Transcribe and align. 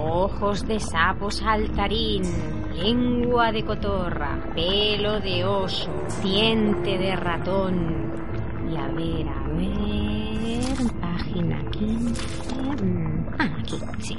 ojos 0.00 0.66
de 0.66 0.80
sapo 0.80 1.30
saltarín, 1.30 2.22
lengua 2.74 3.52
de 3.52 3.64
cotorra, 3.64 4.38
pelo 4.54 5.20
de 5.20 5.44
oso, 5.44 5.90
diente 6.22 6.98
de 6.98 7.16
ratón. 7.16 8.10
Y 8.72 8.76
a 8.76 8.86
ver, 8.88 9.28
a 9.28 9.48
ver, 9.48 10.92
página 11.00 11.62
15. 11.70 12.84
mm, 12.84 13.26
Ah, 13.38 13.56
aquí, 13.60 13.78
sí. 13.98 14.16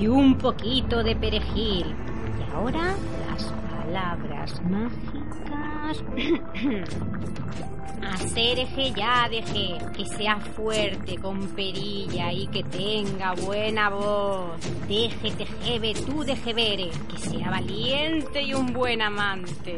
Y 0.00 0.06
un 0.06 0.36
poquito 0.36 1.02
de 1.02 1.14
perejil. 1.16 1.94
Y 2.38 2.54
ahora 2.54 2.94
las 3.30 3.52
palabras 3.70 4.62
mágicas. 4.64 6.04
Hacer 8.04 8.58
eje 8.58 8.92
ya 8.92 9.28
deje, 9.28 9.78
que 9.96 10.04
sea 10.04 10.38
fuerte 10.38 11.16
con 11.18 11.46
perilla 11.54 12.32
y 12.32 12.46
que 12.48 12.62
tenga 12.64 13.34
buena 13.34 13.90
voz. 13.90 14.60
Deje 14.88 15.30
tejebe 15.30 15.94
tú 15.94 16.24
deje 16.24 16.52
vere, 16.52 16.90
que 17.08 17.18
sea 17.18 17.50
valiente 17.50 18.42
y 18.42 18.54
un 18.54 18.72
buen 18.72 19.02
amante. 19.02 19.76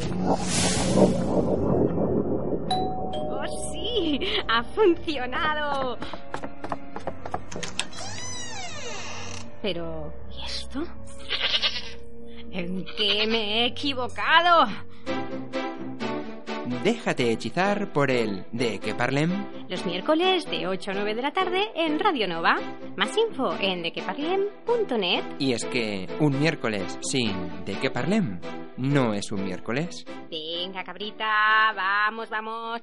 ¡Oh 3.06 3.46
sí! 3.72 4.20
¡Ha 4.48 4.62
funcionado! 4.64 5.98
Pero, 9.62 10.12
¿y 10.30 10.44
esto? 10.44 10.84
¿En 12.50 12.84
qué 12.96 13.26
me 13.26 13.62
he 13.62 13.66
equivocado? 13.66 14.68
Déjate 16.84 17.32
hechizar 17.32 17.94
por 17.94 18.10
el 18.10 18.44
de 18.52 18.78
que 18.78 18.94
parlem. 18.94 19.30
Los 19.70 19.86
miércoles 19.86 20.44
de 20.50 20.66
8 20.66 20.90
a 20.90 20.94
9 20.94 21.14
de 21.14 21.22
la 21.22 21.32
tarde 21.32 21.70
en 21.74 21.98
Radio 21.98 22.28
Nova. 22.28 22.56
Más 22.94 23.16
info 23.16 23.56
en 23.58 23.82
dequeparlem.net. 23.82 25.24
Y 25.38 25.54
es 25.54 25.64
que 25.64 26.06
un 26.20 26.38
miércoles 26.38 26.98
sin 27.00 27.64
de 27.64 27.72
que 27.80 27.90
parlem 27.90 28.38
no 28.76 29.14
es 29.14 29.32
un 29.32 29.44
miércoles. 29.46 30.04
Venga, 30.30 30.84
cabrita, 30.84 31.72
vamos, 31.74 32.28
vamos. 32.28 32.82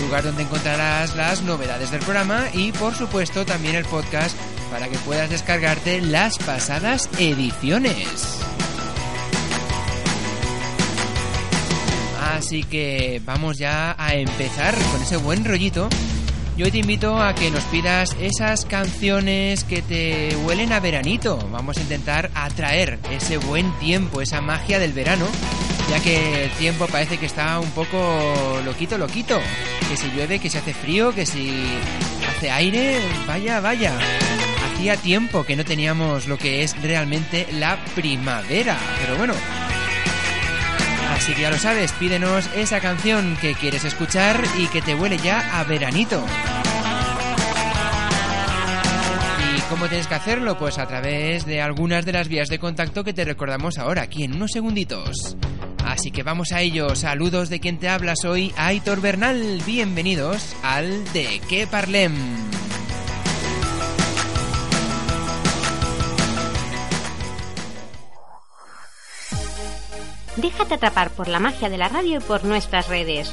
lugar 0.00 0.24
donde 0.24 0.42
encontrarás 0.42 1.14
las 1.16 1.42
novedades 1.42 1.90
del 1.90 2.00
programa 2.00 2.46
y 2.52 2.72
por 2.72 2.94
supuesto 2.94 3.44
también 3.44 3.74
el 3.74 3.84
podcast 3.84 4.36
para 4.70 4.88
que 4.88 4.98
puedas 4.98 5.30
descargarte 5.30 6.00
las 6.00 6.38
pasadas 6.38 7.08
ediciones. 7.18 8.40
Así 12.20 12.64
que 12.64 13.22
vamos 13.24 13.58
ya 13.58 13.94
a 13.98 14.14
empezar 14.14 14.74
con 14.92 15.02
ese 15.02 15.16
buen 15.16 15.44
rollito. 15.44 15.88
Yo 16.56 16.70
te 16.70 16.78
invito 16.78 17.20
a 17.20 17.34
que 17.34 17.50
nos 17.50 17.64
pidas 17.64 18.16
esas 18.20 18.64
canciones 18.64 19.64
que 19.64 19.82
te 19.82 20.36
huelen 20.44 20.72
a 20.72 20.78
veranito. 20.78 21.36
Vamos 21.50 21.78
a 21.78 21.80
intentar 21.80 22.30
atraer 22.34 22.98
ese 23.10 23.38
buen 23.38 23.72
tiempo, 23.78 24.20
esa 24.20 24.40
magia 24.40 24.78
del 24.78 24.92
verano, 24.92 25.26
ya 25.94 26.02
que 26.02 26.44
el 26.44 26.50
tiempo 26.52 26.86
parece 26.88 27.18
que 27.18 27.26
está 27.26 27.60
un 27.60 27.70
poco 27.70 28.60
loquito, 28.64 28.98
loquito. 28.98 29.40
Que 29.88 29.96
si 29.96 30.10
llueve, 30.10 30.38
que 30.38 30.50
si 30.50 30.58
hace 30.58 30.74
frío, 30.74 31.14
que 31.14 31.24
si 31.24 31.52
hace 32.28 32.50
aire, 32.50 32.98
vaya, 33.26 33.60
vaya. 33.60 33.92
Hacía 34.72 34.96
tiempo 34.96 35.44
que 35.44 35.54
no 35.54 35.64
teníamos 35.64 36.26
lo 36.26 36.36
que 36.36 36.62
es 36.62 36.80
realmente 36.82 37.46
la 37.52 37.78
primavera. 37.94 38.76
Pero 39.00 39.16
bueno, 39.16 39.34
Así 41.12 41.32
que 41.32 41.42
ya 41.42 41.50
lo 41.50 41.58
sabes, 41.58 41.92
pídenos 41.92 42.50
esa 42.56 42.80
canción 42.80 43.36
que 43.40 43.54
quieres 43.54 43.84
escuchar 43.84 44.42
y 44.58 44.66
que 44.66 44.82
te 44.82 44.96
huele 44.96 45.16
ya 45.18 45.60
a 45.60 45.62
veranito. 45.62 46.20
¿Y 49.56 49.60
cómo 49.70 49.86
tienes 49.86 50.08
que 50.08 50.14
hacerlo? 50.16 50.58
Pues 50.58 50.78
a 50.78 50.88
través 50.88 51.46
de 51.46 51.62
algunas 51.62 52.04
de 52.04 52.12
las 52.12 52.26
vías 52.26 52.48
de 52.48 52.58
contacto 52.58 53.04
que 53.04 53.12
te 53.12 53.24
recordamos 53.24 53.78
ahora, 53.78 54.02
aquí 54.02 54.24
en 54.24 54.34
unos 54.34 54.50
segunditos. 54.50 55.36
Así 55.94 56.10
que 56.10 56.24
vamos 56.24 56.50
a 56.50 56.60
ello. 56.60 56.96
Saludos 56.96 57.50
de 57.50 57.60
quien 57.60 57.78
te 57.78 57.88
habla, 57.88 58.14
soy 58.20 58.52
Aitor 58.56 59.00
Bernal. 59.00 59.62
Bienvenidos 59.64 60.56
al 60.64 61.04
De 61.12 61.40
Que 61.48 61.68
Parlem. 61.68 62.12
Déjate 70.34 70.74
atrapar 70.74 71.10
por 71.10 71.28
la 71.28 71.38
magia 71.38 71.70
de 71.70 71.78
la 71.78 71.88
radio 71.88 72.18
y 72.18 72.20
por 72.20 72.44
nuestras 72.44 72.88
redes. 72.88 73.32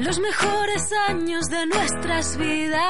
Los 0.00 0.18
mejores 0.18 0.90
años 1.08 1.46
de 1.50 1.66
nuestras 1.66 2.38
vidas, 2.38 2.80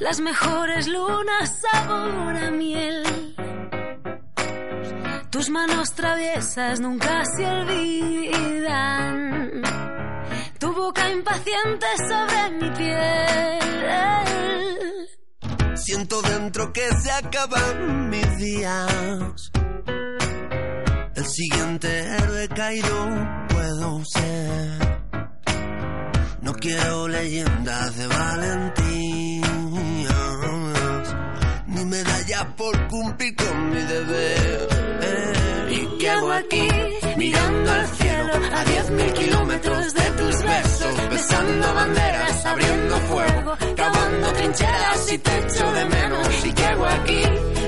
las 0.00 0.20
mejores 0.20 0.88
lunas 0.88 1.60
sabor 1.62 2.34
a 2.34 2.50
miel. 2.50 3.36
Tus 5.30 5.48
manos 5.48 5.92
traviesas 5.92 6.80
nunca 6.80 7.22
se 7.36 7.46
olvidan. 7.46 8.82
Tu 10.58 10.72
boca 10.72 11.08
impaciente 11.08 11.86
sobre 12.08 12.50
mi 12.58 12.68
piel. 12.76 13.84
Siento 15.76 16.20
dentro 16.22 16.72
que 16.72 16.88
se 17.00 17.12
acaban 17.12 18.10
mis 18.10 18.38
días. 18.38 19.52
El 21.24 21.30
siguiente 21.30 21.88
héroe 21.88 22.48
caído 22.48 23.08
puedo 23.48 24.04
ser. 24.04 24.98
No 26.42 26.52
quiero 26.52 27.08
leyendas 27.08 27.96
de 27.96 28.06
Valentín, 28.08 29.42
ni 31.68 31.84
medallas 31.86 32.44
por 32.58 32.88
cumplir 32.88 33.34
con 33.36 33.70
mi 33.70 33.80
deber. 33.80 34.68
¿Y 35.70 35.98
qué 35.98 36.10
hago 36.10 36.30
aquí? 36.30 36.68
Mirando 37.16 37.72
al 37.72 37.86
cielo 37.86 38.32
a 38.54 38.64
diez 38.64 38.90
mil 38.90 39.12
kilómetros 39.14 39.94
de 39.94 40.10
tus 40.10 40.42
besos, 40.42 41.08
besando 41.08 41.74
banderas, 41.74 42.44
abriendo 42.44 42.96
fuego, 42.98 43.56
cavando 43.74 44.32
trincheras 44.34 45.10
y 45.10 45.18
te 45.18 45.38
echo 45.38 45.72
de 45.72 45.84
menos. 45.86 46.44
¿Y 46.44 46.52
qué 46.52 46.66
hago 46.66 46.84
aquí? 46.84 47.22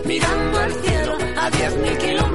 Mirando 0.05 0.59
al 0.59 0.73
cielo 0.73 1.19
a 1.39 1.51
diez 1.51 1.77
mil 1.79 1.97
kilómetros 1.97 2.26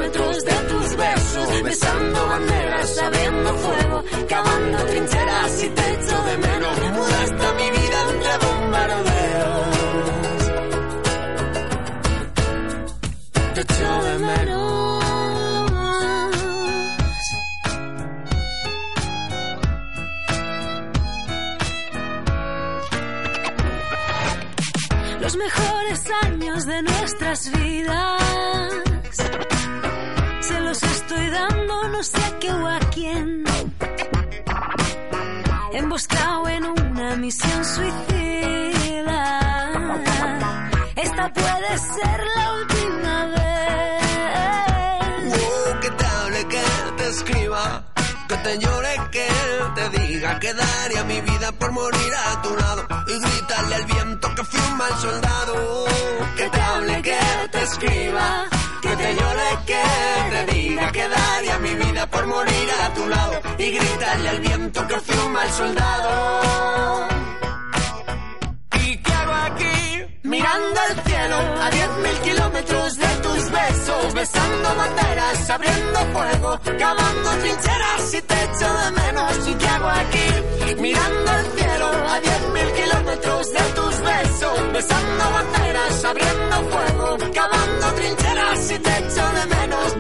besando 1.72 2.28
banderas, 2.28 2.90
sabiendo 2.96 3.56
fuego, 3.56 4.04
cavando 4.28 4.78
trincheras 4.88 5.64
y 5.64 5.70
te 5.70 5.94
echo 5.94 6.22
de 6.26 6.38
menos. 6.38 7.11
Daría 50.64 51.04
mi 51.04 51.20
vida 51.22 51.52
por 51.54 51.72
morir 51.72 52.14
a 52.30 52.42
tu 52.42 52.56
lado 52.56 52.82
y 53.08 53.20
gritarle 53.20 53.76
al 53.76 53.86
viento 53.86 54.36
que 54.36 54.44
fui 54.44 54.60
un 54.60 55.00
soldado. 55.00 55.86
Que 56.38 56.50
te 56.50 56.62
hable, 56.62 57.02
que 57.02 57.20
te 57.52 57.62
escriba, 57.64 58.46
que 58.82 58.96
te 59.02 59.16
llore, 59.18 59.50
que 59.70 59.84
te 60.34 60.42
diga 60.54 60.92
que 60.92 61.08
daría 61.08 61.60
mi 61.60 61.74
vida 61.76 62.08
por 62.08 62.26
morir 62.28 62.70
a 62.84 62.94
tu 62.94 63.08
lado 63.08 63.42
y 63.58 63.72
gritarle 63.78 64.30
al 64.30 64.40
viento 64.40 64.88
que 64.88 65.00
fui 65.06 65.18
un 65.26 65.32
mal 65.32 65.50
soldado. 65.52 67.08
¿Y 68.86 68.98
qué 68.98 69.14
hago 69.14 69.34
aquí? 69.50 69.76
Mirando 70.24 70.80
al 70.88 71.04
cielo 71.06 71.38
a 71.64 71.70
diez 71.70 71.92
mil 72.06 72.18
kilómetros 72.28 72.96
de 72.98 73.08
besos, 73.08 73.31
besando 74.22 74.76
banderas, 74.76 75.50
abriendo 75.50 76.00
fuego, 76.14 76.60
cavando 76.78 77.30
trincheras 77.42 78.14
y 78.14 78.22
te 78.22 78.36
echo 78.44 78.70
de 78.82 78.92
menos. 79.02 79.48
¿Y 79.48 79.54
qué 79.56 79.68
hago 79.68 79.90
aquí? 80.04 80.28
Mirando 80.80 81.32
al 81.32 81.46
cielo 81.58 81.88
a 82.14 82.20
diez 82.20 82.42
mil 82.56 82.70
kilómetros 82.80 83.54
de 83.54 83.64
tus 83.78 83.96
besos, 84.10 84.58
besando 84.74 85.24
banderas, 85.38 86.06
abriendo 86.06 86.56
fuego, 86.72 87.08
cavando 87.34 87.88
trincheras 87.98 88.72
y 88.72 88.80
te 88.86 88.98
echo 89.00 89.26
de 89.38 89.46
menos. 89.56 89.98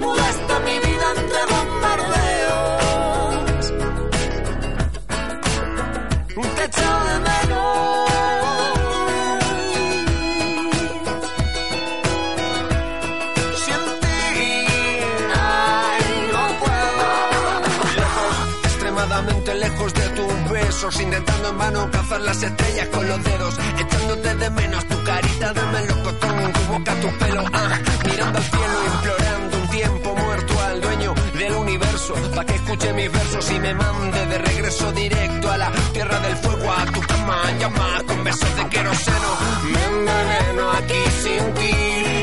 Intentando 20.81 21.49
en 21.49 21.57
vano 21.59 21.91
cazar 21.91 22.21
las 22.21 22.41
estrellas 22.41 22.87
con 22.87 23.07
los 23.07 23.23
dedos, 23.23 23.55
echándote 23.77 24.35
de 24.35 24.49
menos 24.49 24.83
tu 24.87 25.03
carita 25.03 25.53
de 25.53 25.61
melocotón, 25.61 26.53
tu 26.53 26.73
boca, 26.73 26.95
tu 26.95 27.17
pelo, 27.19 27.43
ah, 27.53 27.79
mirando 28.03 28.37
al 28.39 28.43
cielo, 28.43 28.77
implorando 28.95 29.57
un 29.57 29.67
tiempo 29.67 30.15
muerto 30.15 30.59
al 30.59 30.81
dueño 30.81 31.13
del 31.37 31.53
universo, 31.53 32.15
pa' 32.33 32.45
que 32.45 32.55
escuche 32.55 32.93
mis 32.93 33.11
versos 33.11 33.51
y 33.51 33.59
me 33.59 33.73
mande 33.75 34.25
de 34.25 34.37
regreso 34.39 34.91
directo 34.93 35.51
a 35.51 35.57
la 35.59 35.71
tierra 35.93 36.19
del 36.19 36.35
fuego, 36.37 36.71
a 36.71 36.85
tu 36.85 37.01
cama, 37.01 37.37
llama 37.59 38.01
con 38.07 38.23
besos 38.23 38.55
de 38.55 38.69
queroseno, 38.69 39.37
me 39.71 39.83
enveneno 39.85 40.71
aquí 40.71 41.03
sin 41.21 41.53
ti, 41.53 41.71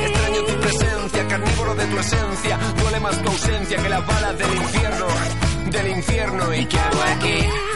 extraño 0.02 0.42
tu 0.42 0.60
presencia, 0.60 1.28
carnívoro 1.28 1.74
de 1.76 1.86
tu 1.86 1.98
esencia, 1.98 2.58
duele 2.76 3.00
más 3.00 3.22
tu 3.22 3.28
ausencia 3.30 3.80
que 3.80 3.88
las 3.88 4.04
balas 4.04 4.36
del 4.36 4.52
infierno, 4.52 5.06
del 5.70 5.88
infierno, 5.96 6.54
¿y 6.54 6.66
qué 6.66 6.78
hago 6.80 7.02
aquí? 7.02 7.67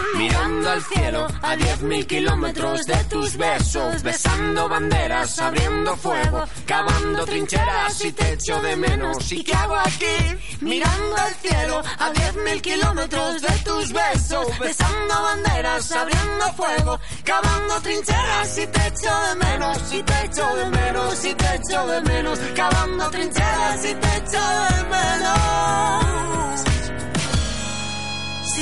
Al 0.73 0.83
cielo 0.85 1.27
a 1.43 1.55
diez 1.55 1.83
mil 1.83 2.07
kilómetros 2.07 2.87
de 2.87 2.97
tus 3.05 3.37
besos, 3.37 4.03
besando 4.03 4.71
banderas, 4.71 5.39
abriendo 5.39 5.95
fuego, 5.99 6.45
cavando 6.65 7.27
trincheras 7.27 8.03
y 8.03 8.13
te 8.13 8.33
echo 8.33 8.59
de 8.63 8.75
menos. 8.77 9.31
¿Y 9.33 9.45
qué 9.45 9.53
hago 9.55 9.77
aquí? 9.77 10.17
Mirando 10.63 11.17
al 11.19 11.35
cielo 11.35 11.83
a 11.99 12.11
diez 12.13 12.37
mil 12.37 12.63
kilómetros 12.63 13.43
de 13.43 13.53
tus 13.67 13.93
besos, 13.93 14.59
besando 14.59 15.23
banderas, 15.23 15.93
abriendo 15.93 16.45
fuego, 16.57 16.99
cavando 17.23 17.81
trincheras 17.83 18.57
y 18.57 18.67
te 18.67 18.87
echo 18.87 19.15
de 19.29 19.35
menos. 19.45 19.93
Y 19.93 20.03
te 20.03 20.25
echo 20.25 20.57
de 20.57 20.71
menos, 20.71 21.25
y 21.27 21.35
te 21.35 21.55
echo 21.55 21.87
de 21.87 22.01
menos, 22.01 22.39
cavando 22.57 23.11
trincheras 23.11 23.85
y 23.85 23.95
te 23.95 24.17
echo 24.17 24.41
de 24.41 24.85
menos. 24.85 26.72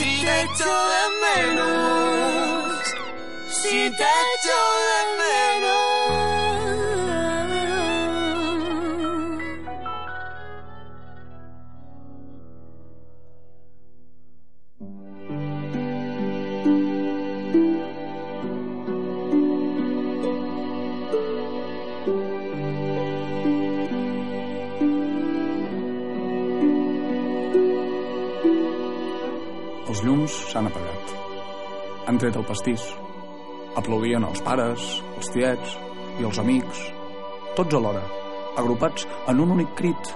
Si 0.00 0.06
te 0.06 0.40
echo 0.40 0.64
de 0.64 1.04
menos, 1.20 2.84
si 3.50 3.90
te 3.98 4.02
echo 4.02 4.58
de 4.88 5.00
menos. 5.18 5.89
Els 30.00 30.08
llums 30.08 30.34
s'han 30.48 30.64
apagat. 30.64 31.10
Han 32.08 32.16
tret 32.16 32.36
el 32.40 32.44
pastís. 32.48 32.80
Aplaudien 33.76 34.24
els 34.24 34.40
pares, 34.46 34.86
els 35.18 35.28
tiets 35.34 35.74
i 36.16 36.24
els 36.24 36.40
amics, 36.40 36.80
tots 37.58 37.76
alhora, 37.76 38.00
agrupats 38.62 39.04
en 39.28 39.42
un 39.44 39.52
únic 39.58 39.74
crit. 39.76 40.14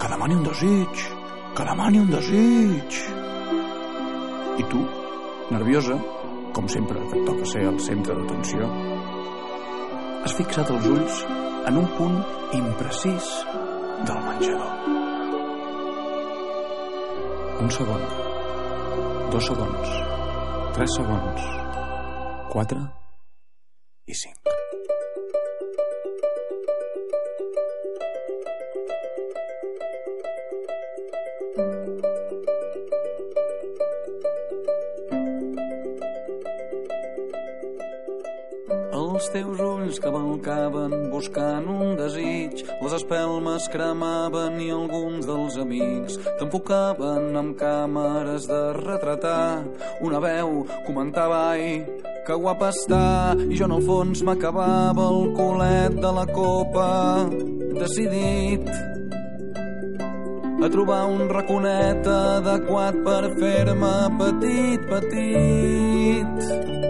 Que 0.00 0.08
demani 0.14 0.40
un 0.40 0.48
desig! 0.48 1.04
Que 1.52 1.68
demani 1.68 2.00
un 2.00 2.08
desig! 2.14 2.98
I 4.64 4.66
tu, 4.72 4.80
nerviosa, 5.52 6.00
com 6.56 6.72
sempre 6.72 7.04
que 7.12 7.20
et 7.20 7.28
toca 7.28 7.52
ser 7.52 7.68
el 7.74 7.78
centre 7.90 8.16
d'atenció, 8.16 8.72
has 10.24 10.40
fixat 10.40 10.72
els 10.72 10.92
ulls 10.96 11.22
en 11.68 11.84
un 11.84 11.92
punt 12.00 12.20
imprecís 12.56 13.32
del 14.08 14.28
menjador. 14.32 14.76
Un 17.60 17.76
segon, 17.76 18.31
dos 19.32 19.46
segons, 19.48 19.92
tres 20.76 20.96
segons, 20.98 21.44
quatre 22.52 22.82
i 24.04 24.16
cinc. 24.24 24.41
Cavalcaven 40.02 41.10
buscant 41.12 41.68
un 41.70 41.96
desig, 41.98 42.62
les 42.82 42.94
espelmes 42.98 43.68
cremaven 43.72 44.58
i 44.60 44.70
alguns 44.74 45.26
dels 45.28 45.58
amics 45.62 46.18
t'enfocaven 46.40 47.38
amb 47.38 47.56
càmeres 47.60 48.48
de 48.50 48.62
retratar. 48.82 49.62
Una 50.02 50.20
veu 50.22 50.62
comentava, 50.86 51.42
ai, 51.54 51.82
que 52.26 52.38
guapa 52.38 52.70
està, 52.74 53.34
i 53.48 53.58
jo 53.58 53.66
en 53.70 53.76
el 53.78 53.84
fons 53.86 54.22
m'acabava 54.26 55.08
el 55.10 55.32
culet 55.38 55.98
de 56.02 56.16
la 56.20 56.26
copa, 56.30 56.88
decidit 57.80 58.70
a 60.62 60.68
trobar 60.70 61.06
un 61.10 61.26
raconet 61.28 62.06
adequat 62.06 63.02
per 63.02 63.22
fer-me 63.40 63.96
petit, 64.20 64.86
petit. 64.92 66.81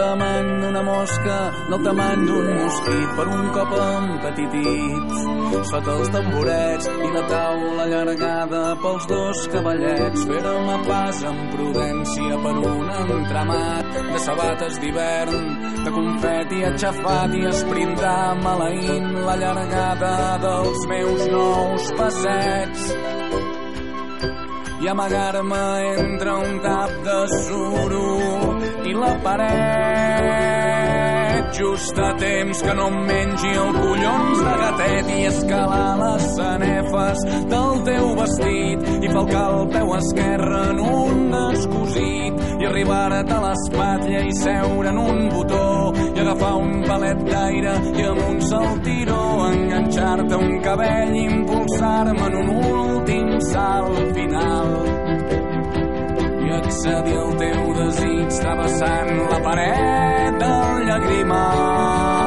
Tamany 0.00 0.48
d'una 0.62 0.82
mosca, 0.82 1.38
del 1.70 1.82
tamany 1.84 2.24
d'un 2.28 2.48
mosquit, 2.60 3.10
per 3.16 3.26
un 3.36 3.46
cop 3.56 3.74
empetitit. 3.80 5.14
Sota 5.70 5.96
els 5.98 6.10
tamborets 6.14 6.88
i 6.90 7.10
la 7.14 7.22
taula 7.30 7.86
allargada 7.86 8.62
pels 8.82 9.08
dos 9.10 9.42
cavallets, 9.52 10.24
fèrem 10.30 10.70
a 10.74 10.78
pas 10.88 11.22
amb 11.30 11.54
prudència 11.54 12.40
per 12.44 12.54
un 12.72 12.92
entramat 13.06 13.98
de 14.12 14.22
sabates 14.26 14.80
d'hivern, 14.82 15.48
de 15.84 15.94
confeti 15.98 16.64
aixafat 16.70 17.36
i 17.36 17.46
esprintar 17.52 18.34
maleint 18.44 19.12
la 19.28 19.36
llargada 19.42 20.14
dels 20.46 20.86
meus 20.94 21.26
nous 21.34 21.92
passets 22.00 22.92
i 24.80 24.88
amagar-me 24.88 25.64
entre 25.98 26.34
un 26.40 26.60
tap 26.64 26.92
de 27.04 27.18
suro 27.44 28.59
i 28.90 28.94
la 28.94 29.14
paret. 29.24 30.70
Just 31.52 31.98
a 31.98 32.14
temps 32.18 32.62
que 32.62 32.74
no 32.74 32.86
em 32.88 32.98
mengi 33.06 33.50
el 33.62 33.72
collons 33.74 34.38
de 34.46 34.54
gatet 34.60 35.08
i 35.16 35.18
escalar 35.28 35.98
les 36.00 36.24
sanefes 36.36 37.18
del 37.52 37.72
teu 37.88 38.06
vestit. 38.20 38.78
I 39.04 39.08
falcar 39.14 39.46
el 39.54 39.64
peu 39.74 39.88
esquerre 39.98 40.60
en 40.70 40.78
un 40.80 41.14
descosit. 41.34 42.34
I 42.60 42.64
arribar-te 42.70 43.34
a 43.36 43.40
l'espatlla 43.44 44.20
i 44.30 44.32
seure 44.40 44.88
en 44.94 44.98
un 45.04 45.18
botó. 45.34 45.68
I 46.14 46.18
agafar 46.24 46.54
un 46.62 46.72
palet 46.86 47.20
d'aire 47.30 47.74
i 47.92 48.02
amb 48.12 48.22
un 48.28 48.38
saltiró 48.52 49.22
enganxar-te 49.50 50.34
un 50.46 50.52
cabell 50.66 51.12
i 51.16 51.26
impulsar-me 51.34 52.24
en 52.30 52.34
un 52.44 52.48
últim 52.60 53.26
salt 53.52 53.98
final 54.14 54.79
accedir 56.70 57.18
al 57.18 57.32
teu 57.40 57.72
desig 57.78 58.38
travessant 58.44 59.10
la 59.32 59.42
paret 59.48 60.40
del 60.44 60.86
llagrimal. 60.86 62.19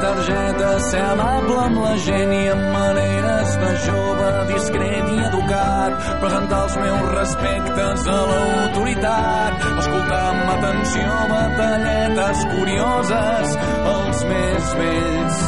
Targetes 0.00 0.90
ser 0.90 1.02
amable 1.12 1.56
amb 1.64 1.78
la 1.84 1.94
gent 2.06 2.32
i 2.32 2.42
amb 2.52 2.66
maneres 2.74 3.50
de 3.62 3.70
jove 3.86 4.28
discret 4.50 5.06
i 5.14 5.18
educat. 5.28 5.92
Presentar 6.22 6.60
els 6.66 6.76
meus 6.82 7.06
respectes 7.14 8.00
a 8.08 8.20
l'autoritat. 8.30 9.52
Escoltar 9.82 10.22
amb 10.32 10.46
atenció 10.56 11.08
batalletes 11.32 12.38
curioses. 12.54 13.46
Els 13.94 14.18
més 14.30 14.64
vells 14.80 15.38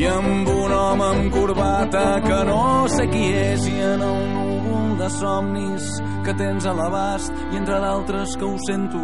I 0.00 0.02
amb 0.14 0.46
un 0.54 0.70
home 0.80 1.04
amb 1.10 1.24
corbata 1.34 2.06
que 2.24 2.40
no 2.48 2.64
sé 2.88 3.04
qui 3.12 3.26
és 3.36 3.62
i 3.68 3.76
en 3.94 4.00
el 4.12 4.20
núvol 4.36 4.86
de 5.00 5.08
somnis 5.20 5.84
que 6.24 6.34
tens 6.34 6.66
a 6.66 6.72
l'abast 6.76 7.32
i 7.52 7.56
entre 7.56 7.80
d'altres 7.80 8.36
que 8.36 8.44
ho 8.44 8.56
sento. 8.66 9.00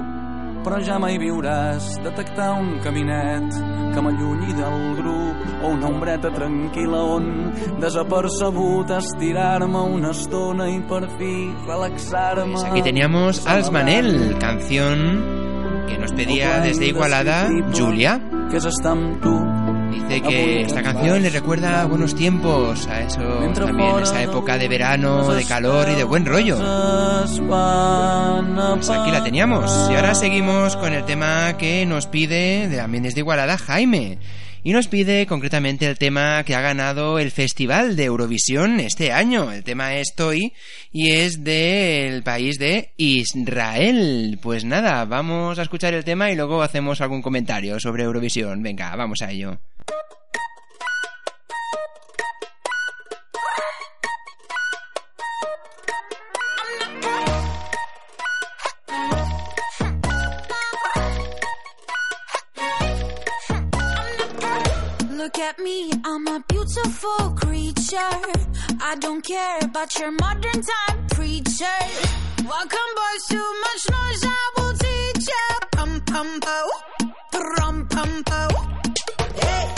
Però 0.67 0.81
ja 0.83 0.97
mai 0.99 1.15
viuràs 1.23 1.85
detectar 2.03 2.49
un 2.59 2.81
caminet 2.83 3.55
que 3.95 4.03
m'allunyi 4.03 4.53
del 4.59 4.81
grup 4.99 5.37
o 5.63 5.69
una 5.77 5.87
ombreta 5.87 6.33
tranquil·la 6.35 7.03
on 7.17 7.29
desapercebut 7.79 8.91
estirar-me 8.91 9.79
una 9.95 10.11
estona 10.11 10.67
i 10.69 10.81
per 10.89 11.05
fi 11.19 11.53
relaxar-me. 11.69 12.53
Pues 12.59 12.65
aquí 12.65 12.83
teníamos 12.83 13.47
Als 13.47 13.71
Manel, 13.71 14.37
canción 14.41 15.23
que 15.87 15.99
nos 15.99 16.13
pedía 16.13 16.59
desde 16.61 16.87
Igualada 16.87 17.49
Julia. 17.73 18.21
que 18.51 18.59
és 18.59 18.67
estar 18.67 18.93
amb 18.95 19.21
tu 19.23 19.33
Dice 19.97 20.21
que 20.21 20.63
esta 20.63 20.83
canción 20.83 21.23
le 21.23 21.31
recuerda 21.31 21.81
a 21.83 21.87
buenos 21.87 22.15
tiempos, 22.15 22.87
a 22.87 23.01
eso 23.01 23.23
también, 23.55 23.99
esa 24.03 24.23
época 24.23 24.59
de 24.59 24.69
verano, 24.69 25.33
de 25.33 25.45
calor 25.45 25.89
y 25.89 25.95
de 25.95 26.05
buen 26.05 26.27
rollo. 26.27 26.57
Pues 28.75 28.91
aquí 28.91 29.11
la 29.11 29.25
teníamos. 29.25 29.89
Y 29.91 29.95
ahora 29.95 30.15
seguimos 30.15 30.77
con 30.77 30.93
el 30.93 31.05
tema 31.05 31.57
que 31.57 31.87
nos 31.87 32.07
pide, 32.07 32.69
de 32.69 32.77
también 32.77 33.05
desde 33.05 33.21
Igualada, 33.21 33.57
Jaime. 33.57 34.19
Y 34.67 34.73
nos 34.73 34.89
pide 34.89 35.27
concretamente 35.27 35.87
el 35.87 35.97
tema 35.97 36.43
que 36.43 36.57
ha 36.57 36.61
ganado 36.61 37.21
el 37.21 37.31
Festival 37.31 37.95
de 37.95 38.07
Eurovisión 38.07 38.81
este 38.81 39.13
año. 39.13 39.53
El 39.53 39.63
tema 39.63 39.95
es 39.95 40.17
Toy 40.17 40.55
y 40.91 41.13
es 41.13 41.45
del 41.45 42.25
país 42.25 42.59
de 42.59 42.91
Israel. 42.97 44.41
Pues 44.43 44.65
nada, 44.65 45.05
vamos 45.05 45.61
a 45.61 45.63
escuchar 45.63 45.95
el 45.95 46.03
tema 46.03 46.33
y 46.33 46.35
luego 46.35 46.63
hacemos 46.63 47.01
algún 47.01 47.23
comentario 47.23 47.79
sobre 47.79 48.03
Eurovisión. 48.03 48.61
Venga, 48.61 48.97
vamos 48.97 49.23
a 49.23 49.31
ello. 49.31 49.61
Look 65.37 65.45
at 65.45 65.59
me, 65.59 65.93
I'm 66.03 66.27
a 66.29 66.43
beautiful 66.49 67.31
creature. 67.33 68.17
I 68.81 68.97
don't 68.99 69.23
care 69.23 69.59
about 69.61 69.99
your 69.99 70.11
modern 70.11 70.63
time 70.63 71.07
preacher. 71.09 71.79
Welcome, 72.43 72.91
boys, 72.97 73.23
too 73.29 73.49
much 73.67 73.83
noise, 73.91 74.25
I 74.25 74.51
will 74.57 74.73
teach 74.73 75.29
ya. 75.29 75.59
Pum 75.73 76.01
pum 76.07 76.41
po, 76.41 76.71
rum 77.59 77.87
pum 77.87 78.25
po. 78.25 78.49
Hey, 79.37 79.75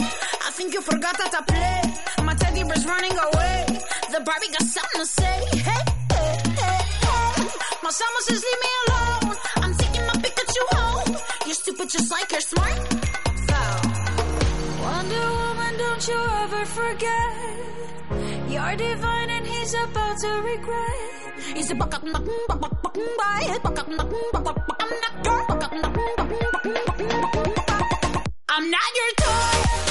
I 0.46 0.50
think 0.52 0.74
you 0.74 0.80
forgot 0.80 1.16
how 1.16 1.28
to 1.28 1.42
play. 1.52 1.82
My 2.22 2.34
teddy 2.34 2.62
bear's 2.62 2.86
running 2.86 3.18
away. 3.18 3.66
The 4.12 4.20
Barbie 4.24 4.52
got 4.52 4.62
something 4.62 5.00
to 5.00 5.06
say. 5.06 5.38
Hey, 5.58 5.82
hey, 6.12 6.38
hey, 6.54 6.82
hey. 7.02 7.48
My 7.82 7.90
summer 7.90 8.20
says 8.20 8.44
leave 8.46 8.60
me 8.62 8.70
alone. 8.86 9.36
I'm 9.56 9.74
taking 9.74 10.06
my 10.06 10.14
Pikachu 10.22 10.62
home. 10.76 11.16
You're 11.46 11.54
stupid 11.54 11.90
just 11.90 12.12
like 12.12 12.30
you're 12.30 12.42
smart. 12.42 13.27
Don't 15.98 16.14
you 16.14 16.22
ever 16.44 16.64
forget. 16.64 17.32
You're 18.48 18.76
divine 18.76 19.30
and 19.30 19.44
he's 19.44 19.74
about 19.74 20.16
to 20.18 20.28
regret. 20.44 20.94
He's 21.56 21.72
a 21.72 21.74
buck 21.74 21.92
up, 21.92 22.04
buck 22.04 22.24
buck 22.46 22.60
buck 22.60 22.82
buck 22.82 22.82
buck 22.82 22.98
up, 23.48 23.62
buck 23.64 23.78
up, 23.78 23.88
buck 23.88 24.44
buck 24.44 24.44
buck 24.44 24.54
buck 24.54 25.72
I'm 28.48 28.70
not 28.70 28.90
your 28.94 29.12
toy. 29.16 29.87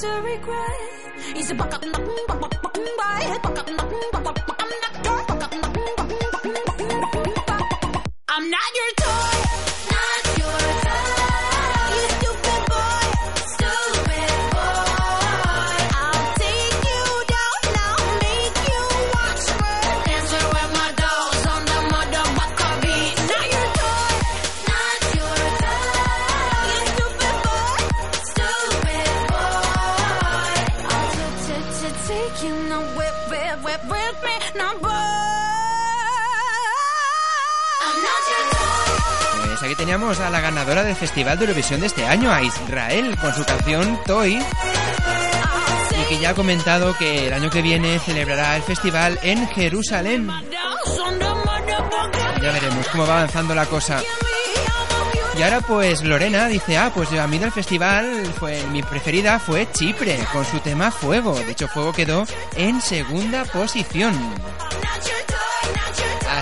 to 0.00 0.08
regret. 0.22 1.36
Easy 1.36 1.52
buck 1.52 1.74
up 1.74 1.82
and 1.82 1.94
up. 1.94 2.29
A 40.10 40.28
la 40.28 40.40
ganadora 40.40 40.82
del 40.82 40.96
Festival 40.96 41.38
de 41.38 41.44
Eurovisión 41.44 41.78
de 41.78 41.86
este 41.86 42.04
año, 42.04 42.32
a 42.32 42.42
Israel, 42.42 43.16
con 43.20 43.32
su 43.32 43.44
canción 43.44 43.96
Toy, 44.04 44.32
y 44.34 46.08
que 46.08 46.18
ya 46.18 46.30
ha 46.30 46.34
comentado 46.34 46.98
que 46.98 47.28
el 47.28 47.32
año 47.32 47.48
que 47.48 47.62
viene 47.62 47.96
celebrará 48.00 48.56
el 48.56 48.62
festival 48.62 49.20
en 49.22 49.46
Jerusalén. 49.50 50.28
Ya 52.42 52.50
veremos 52.50 52.88
cómo 52.88 53.06
va 53.06 53.18
avanzando 53.18 53.54
la 53.54 53.66
cosa. 53.66 54.02
Y 55.38 55.42
ahora 55.42 55.60
pues 55.60 56.02
Lorena 56.02 56.48
dice, 56.48 56.76
ah, 56.76 56.90
pues 56.92 57.12
a 57.12 57.28
mí 57.28 57.38
del 57.38 57.52
festival 57.52 58.26
fue 58.36 58.64
mi 58.72 58.82
preferida 58.82 59.38
fue 59.38 59.70
Chipre, 59.70 60.18
con 60.32 60.44
su 60.44 60.58
tema 60.58 60.90
Fuego. 60.90 61.38
De 61.38 61.52
hecho, 61.52 61.68
Fuego 61.68 61.92
quedó 61.92 62.24
en 62.56 62.80
segunda 62.80 63.44
posición. 63.44 64.12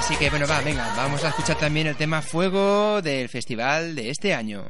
Así 0.09 0.17
que 0.17 0.31
bueno, 0.31 0.47
va, 0.49 0.63
venga, 0.63 0.91
vamos 0.97 1.23
a 1.23 1.29
escuchar 1.29 1.59
también 1.59 1.87
el 1.87 1.95
tema 1.95 2.23
Fuego 2.23 3.03
del 3.03 3.29
festival 3.29 3.95
de 3.95 4.09
este 4.09 4.33
año. 4.33 4.65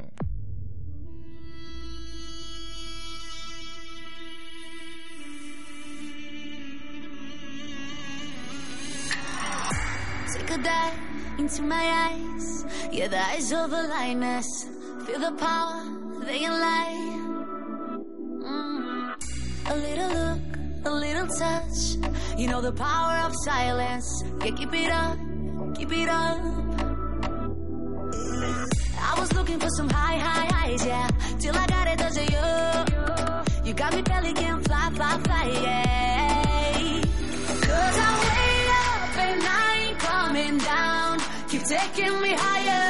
Take 10.33 10.51
a 10.51 10.57
dive 10.57 11.39
into 11.39 11.61
my 11.61 11.89
eyes. 11.89 12.65
Yeah, 12.91 13.07
the 13.07 13.17
eyes 13.17 13.53
of 13.53 13.71
the 13.71 13.83
lioness. 13.87 14.67
Feel 15.05 15.21
the 15.21 15.31
power, 15.37 15.85
they 16.25 16.39
can 16.39 16.51
lie. 16.51 17.15
Mm. 18.43 19.13
A 19.67 19.75
little 19.77 20.09
look, 20.09 20.83
a 20.83 20.91
little 20.91 21.27
touch. 21.27 21.95
You 22.37 22.49
know 22.49 22.59
the 22.59 22.73
power 22.73 23.25
of 23.25 23.33
silence. 23.45 24.21
Yeah, 24.43 24.51
keep 24.51 24.73
it 24.73 24.91
up, 24.91 25.17
it 25.91 26.09
up. 26.09 26.39
I 29.01 29.19
was 29.19 29.33
looking 29.33 29.59
for 29.59 29.69
some 29.77 29.89
high, 29.89 30.17
high 30.17 30.47
highs, 30.53 30.85
yeah. 30.85 31.07
Till 31.39 31.55
I 31.55 31.65
got 31.67 31.87
it, 31.87 31.97
does 31.97 32.17
it 32.17 32.29
you? 32.31 33.65
You 33.65 33.73
got 33.73 33.95
me 33.95 34.01
belly 34.01 34.33
can 34.33 34.61
fly, 34.63 34.89
fly, 34.93 35.17
fly, 35.25 35.45
yeah. 35.63 37.01
Cause 37.67 37.97
I'm 38.07 38.15
way 38.25 38.55
up 38.85 39.17
and 39.17 39.43
I 39.43 39.87
ain't 39.87 39.99
coming 39.99 40.57
down. 40.57 41.19
Keep 41.49 41.63
taking 41.63 42.21
me 42.21 42.33
higher. 42.33 42.88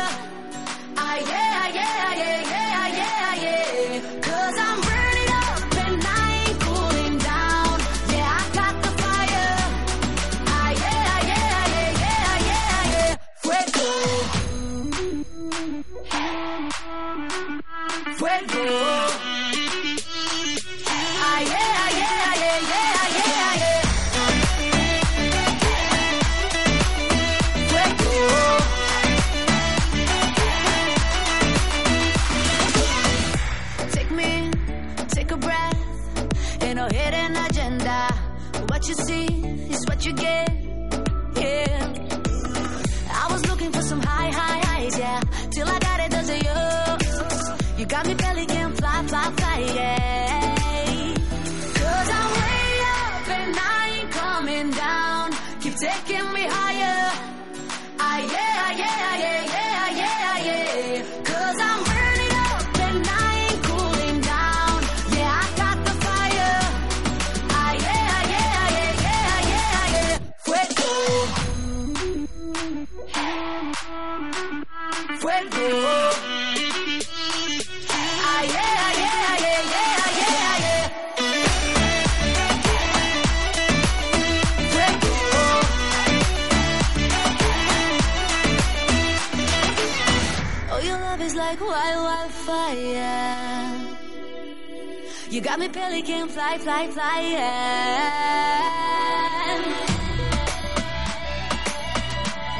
You. 95.41 96.27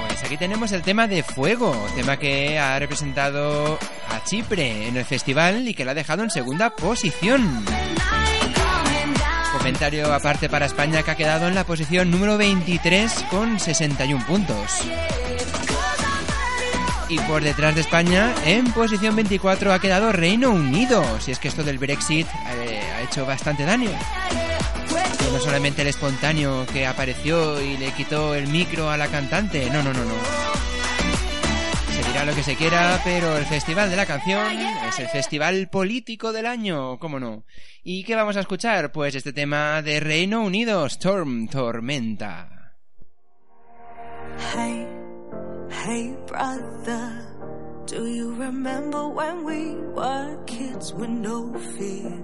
Pues 0.08 0.24
aquí 0.24 0.38
tenemos 0.38 0.72
el 0.72 0.82
tema 0.82 1.08
de 1.08 1.24
Fuego, 1.24 1.76
tema 1.96 2.18
que 2.18 2.58
ha 2.58 2.80
representado 2.80 3.78
a 4.10 4.24
Chipre 4.24 4.88
en 4.88 4.96
el 4.96 5.04
festival 5.04 5.68
y 5.68 5.74
que 5.74 5.84
la 5.84 5.92
ha 5.92 5.96
dejado 5.96 6.24
en 6.24 6.30
segunda 6.30 6.70
posición. 6.70 7.65
Comentario 9.58 10.13
aparte 10.13 10.48
para 10.48 10.65
España 10.65 11.04
que 11.04 11.12
ha 11.12 11.15
quedado 11.15 11.48
en 11.48 11.56
la 11.56 11.65
posición 11.65 12.12
número 12.12 12.38
23 12.38 13.26
con 13.30 13.60
61 13.60 14.26
puntos. 14.26 14.86
Y 17.10 17.17
por 17.22 17.43
detrás 17.43 17.74
de 17.74 17.82
España, 17.82 18.34
en 18.45 18.72
posición 18.72 19.15
24 19.15 19.74
ha 19.74 19.80
quedado 19.80 20.12
Reino 20.12 20.52
Unido. 20.52 21.04
Si 21.19 21.32
es 21.32 21.39
que 21.39 21.48
esto 21.48 21.63
del 21.63 21.80
Brexit 21.80 22.28
eh, 22.28 22.82
ha 22.95 23.02
hecho 23.02 23.26
bastante 23.26 23.65
daño. 23.65 23.89
No 25.32 25.39
solamente 25.39 25.82
el 25.82 25.88
espontáneo 25.88 26.67
que 26.72 26.86
apareció 26.86 27.62
y 27.62 27.78
le 27.78 27.91
quitó 27.93 28.36
el 28.36 28.48
micro 28.48 28.91
a 28.91 28.98
la 28.98 29.08
cantante. 29.08 29.69
No, 29.72 29.82
no, 29.82 29.91
no, 29.91 30.06
no. 30.06 30.13
Se 31.95 32.08
dirá 32.08 32.26
lo 32.26 32.36
que 32.36 32.43
se 32.43 32.56
quiera, 32.56 33.02
pero 33.04 33.38
el 33.38 33.45
Festival 33.45 33.89
de 33.89 33.95
la 33.95 34.06
Canción 34.06 34.45
es 34.88 35.00
el 35.00 35.08
festival 35.08 35.67
político 35.69 36.32
del 36.32 36.45
año, 36.45 36.98
¿cómo 37.00 37.19
no? 37.19 37.43
¿Y 37.84 38.04
qué 38.04 38.15
vamos 38.15 38.38
a 38.38 38.41
escuchar? 38.41 38.91
Pues 38.91 39.15
este 39.15 39.34
tema 39.34 39.82
de 39.82 40.00
Reino 40.00 40.41
Unido, 40.41 40.86
Storm 40.86 41.48
Tormenta. 41.48 42.76
Hey, 45.69 46.15
brother. 46.27 47.25
Do 47.86 48.05
you 48.08 48.34
remember 48.36 49.08
when 49.08 49.43
we 49.45 49.75
were 49.75 50.38
kids 50.45 50.93
with 50.93 51.10
no 51.10 51.53
fear? 51.75 52.21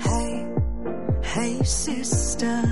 Hey, 0.00 0.52
hey, 1.22 1.62
sister. 1.62 2.62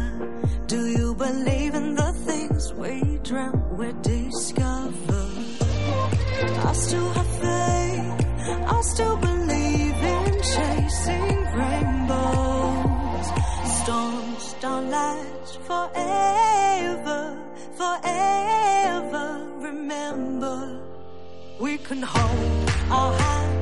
Do 0.66 0.86
you 0.88 1.14
believe 1.14 1.74
in 1.74 1.94
the 1.94 2.12
things 2.26 2.72
we 2.74 3.18
dreamt 3.22 3.78
we 3.78 3.92
discovered? 4.02 5.32
I 6.68 6.72
still 6.72 7.10
have 7.12 7.32
faith. 7.40 8.26
I 8.66 8.80
still 8.82 9.16
believe 9.16 9.96
in 10.14 10.42
chasing 10.42 11.44
rainbows. 11.60 13.26
Storms 13.82 14.54
don't 14.60 14.90
last 14.90 15.60
forever, 15.60 17.38
forever. 17.76 19.61
Remember, 19.82 20.78
we 21.58 21.76
can 21.76 22.02
hold 22.02 22.70
our 22.88 23.12
hands 23.18 23.61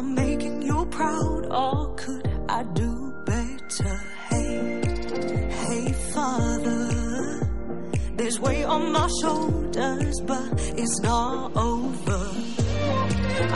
I'm 0.00 0.14
making 0.14 0.62
you 0.62 0.86
proud, 0.86 1.44
or 1.52 1.94
could 1.94 2.26
I 2.48 2.62
do 2.72 3.12
better? 3.26 3.96
Hey, 4.30 4.80
hey, 5.60 5.92
Father, 6.14 7.46
there's 8.16 8.40
weight 8.40 8.64
on 8.64 8.92
my 8.92 9.08
shoulders, 9.20 10.20
but 10.22 10.48
it's 10.78 11.00
not 11.02 11.54
over. 11.54 12.22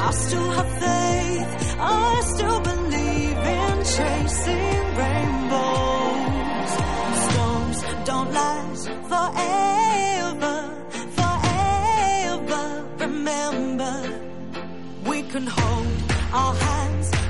I 0.06 0.10
still 0.10 0.50
have 0.50 0.72
faith, 0.84 1.76
I 1.80 2.20
still 2.34 2.60
believe 2.60 3.38
in 3.56 3.76
chasing 3.96 4.84
rainbows. 5.00 6.72
Storms 7.24 7.78
don't 8.04 8.30
last 8.34 8.84
forever, 9.12 10.56
forever. 11.18 12.62
Remember, 12.98 13.94
we 15.06 15.22
can 15.22 15.46
hold 15.46 16.13
our 16.34 16.52
hands 16.52 17.23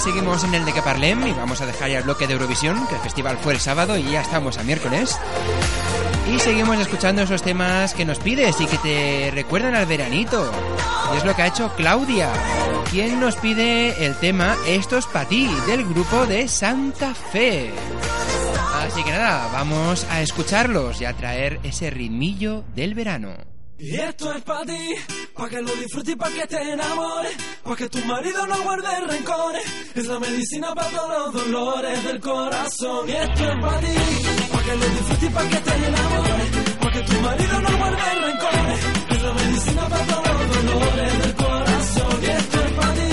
seguimos 0.00 0.44
en 0.44 0.54
el 0.54 0.64
de 0.64 0.72
que 0.72 0.82
parlem 0.82 1.26
y 1.26 1.32
vamos 1.32 1.60
a 1.60 1.66
dejar 1.66 1.90
ya 1.90 1.98
el 1.98 2.04
bloque 2.04 2.26
de 2.26 2.32
Eurovisión, 2.32 2.86
que 2.86 2.94
el 2.94 3.00
festival 3.00 3.38
fue 3.38 3.52
el 3.52 3.60
sábado 3.60 3.98
y 3.98 4.04
ya 4.04 4.22
estamos 4.22 4.56
a 4.56 4.62
miércoles. 4.62 5.18
Y 6.32 6.38
seguimos 6.38 6.78
escuchando 6.78 7.22
esos 7.22 7.42
temas 7.42 7.92
que 7.92 8.04
nos 8.04 8.18
pides 8.18 8.60
y 8.60 8.66
que 8.66 8.78
te 8.78 9.30
recuerdan 9.32 9.74
al 9.74 9.86
veranito. 9.86 10.50
Y 11.12 11.18
es 11.18 11.24
lo 11.24 11.34
que 11.34 11.42
ha 11.42 11.48
hecho 11.48 11.74
Claudia, 11.76 12.32
quien 12.90 13.20
nos 13.20 13.36
pide 13.36 14.06
el 14.06 14.14
tema 14.16 14.56
Esto 14.66 14.96
es 14.96 15.06
para 15.06 15.28
ti, 15.28 15.48
del 15.66 15.84
grupo 15.84 16.24
de 16.26 16.48
Santa 16.48 17.14
Fe. 17.14 17.70
Así 18.74 19.02
que 19.04 19.10
nada, 19.10 19.50
vamos 19.52 20.06
a 20.10 20.22
escucharlos 20.22 21.00
y 21.00 21.04
a 21.04 21.12
traer 21.12 21.60
ese 21.62 21.90
ritmillo 21.90 22.64
del 22.74 22.94
verano. 22.94 23.34
Y 23.78 23.96
esto 23.96 24.32
es 24.32 24.42
para 24.42 24.64
ti, 24.64 24.94
para 25.34 25.48
que 25.48 25.62
lo 25.62 25.74
disfrutes 25.76 26.14
y 26.14 26.16
para 26.16 26.34
que 26.34 26.46
te 26.46 26.72
enamores, 26.72 27.36
para 27.62 27.76
que 27.76 27.88
tu 27.88 27.98
marido 28.04 28.46
no 28.46 28.62
guarde 28.62 29.00
rencores, 29.06 29.64
es 29.94 30.06
la 30.06 30.18
medicina 30.18 30.74
para 30.74 30.90
todos 30.90 31.34
los 31.34 31.44
dolores 31.44 32.04
del 32.04 32.20
corazón. 32.20 33.08
Y 33.08 33.12
esto 33.12 33.44
es 33.44 33.60
para 33.60 33.80
ti, 33.80 33.94
para 34.52 34.64
que 34.64 34.76
lo 34.76 34.84
disfrutes 34.86 35.22
y 35.22 35.30
para 35.30 35.48
que 35.48 35.56
te 35.56 35.74
enamores, 35.74 36.50
para 36.80 36.92
que 36.92 37.00
tu 37.02 37.20
marido 37.20 37.60
no 37.60 37.76
guarde 37.78 38.14
rencores, 38.20 38.80
es 39.10 39.22
la 39.22 39.32
medicina 39.34 39.88
para 39.88 40.06
todos 40.06 40.28
los 40.40 40.64
dolores 40.66 41.18
del 41.22 41.34
corazón. 41.34 42.22
Y 42.22 42.26
esto 42.26 42.64
es 42.64 42.72
para 42.72 42.94
ti, 42.94 43.10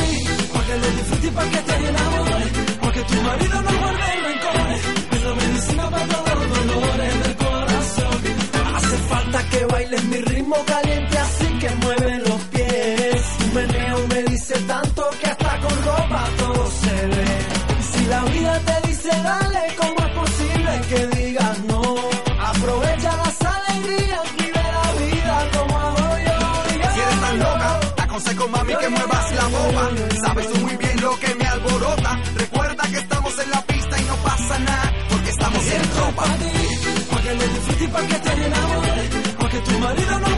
para 0.54 0.66
que 0.68 0.78
lo 0.78 0.88
disfrutes 0.98 1.26
y 1.26 1.32
para 1.32 1.50
que 1.52 1.58
te 1.58 1.76
enamores, 1.76 2.50
para 2.82 2.94
que 2.94 3.04
tu 3.04 3.22
marido 3.22 3.62
no 3.62 3.80
guarde 3.80 4.08
rencores, 4.28 4.82
es 5.12 5.24
la 5.24 5.34
medicina 5.36 5.90
para 5.90 6.08
todos 6.08 6.48
los 6.48 6.68
dolores 6.68 7.24
del 7.24 7.36
corazón. 7.38 8.18
Hace 8.76 8.98
falta 9.10 9.50
que 9.50 9.66
bailes 9.66 10.04
mi 10.06 10.18
ritmo 10.18 10.56
caliente, 10.66 11.18
así 11.18 11.46
que 11.60 11.70
mueve 11.76 11.97
para 37.92 38.08
que 38.08 38.16
te 38.16 38.46
enamores, 38.46 39.10
para 39.38 39.50
que 39.50 39.60
tu 39.60 39.80
marido 39.80 40.20
no 40.20 40.37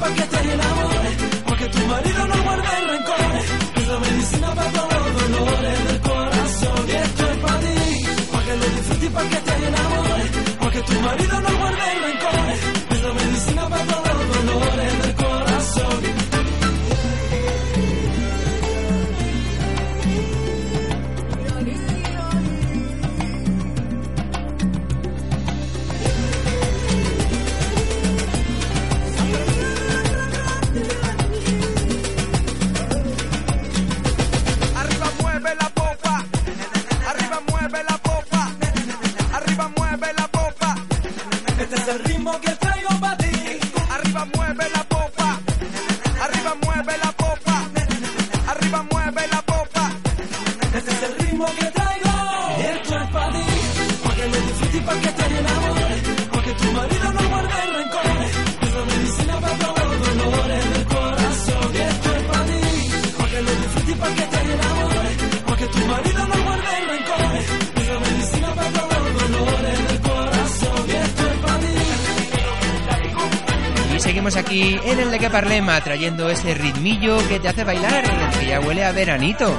lo 0.00 0.06
disfrutes 0.08 0.08
y 0.08 0.08
pa' 0.08 0.14
que 0.14 0.22
te 0.22 0.52
enamores, 0.54 0.79
parlema, 75.40 75.80
trayendo 75.80 76.28
ese 76.28 76.52
ritmillo 76.52 77.16
que 77.26 77.40
te 77.40 77.48
hace 77.48 77.64
bailar, 77.64 78.04
que 78.38 78.46
ya 78.46 78.60
huele 78.60 78.84
a 78.84 78.92
veranito. 78.92 79.50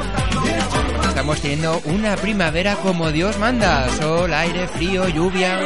Estamos 1.08 1.42
teniendo 1.42 1.82
una 1.86 2.16
primavera 2.18 2.76
como 2.76 3.12
Dios 3.12 3.40
manda, 3.40 3.90
sol, 3.90 4.32
aire, 4.32 4.68
frío, 4.68 5.10
lluvia. 5.10 5.58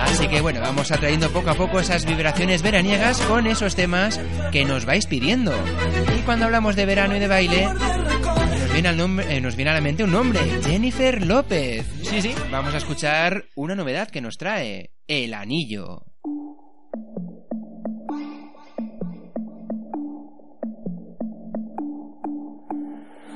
Así 0.00 0.26
que 0.26 0.40
bueno, 0.40 0.60
vamos 0.60 0.90
atrayendo 0.90 1.30
poco 1.30 1.50
a 1.50 1.54
poco 1.54 1.78
esas 1.78 2.04
vibraciones 2.06 2.62
veraniegas 2.62 3.20
con 3.20 3.46
esos 3.46 3.76
temas 3.76 4.18
que 4.50 4.64
nos 4.64 4.84
vais 4.84 5.06
pidiendo. 5.06 5.52
Y 6.18 6.22
cuando 6.22 6.46
hablamos 6.46 6.74
de 6.74 6.84
verano 6.86 7.14
y 7.14 7.20
de 7.20 7.28
baile, 7.28 7.66
nos 7.66 8.72
viene, 8.72 8.88
al 8.88 8.96
nombre- 8.96 9.26
eh, 9.36 9.40
nos 9.40 9.54
viene 9.54 9.70
a 9.70 9.74
la 9.74 9.80
mente 9.80 10.02
un 10.02 10.10
nombre, 10.10 10.40
Jennifer 10.64 11.24
López. 11.24 11.86
Sí, 12.02 12.20
sí, 12.20 12.34
vamos 12.50 12.74
a 12.74 12.78
escuchar 12.78 13.44
una 13.54 13.76
novedad 13.76 14.08
que 14.10 14.20
nos 14.20 14.38
trae, 14.38 14.90
El 15.06 15.34
Anillo. 15.34 16.02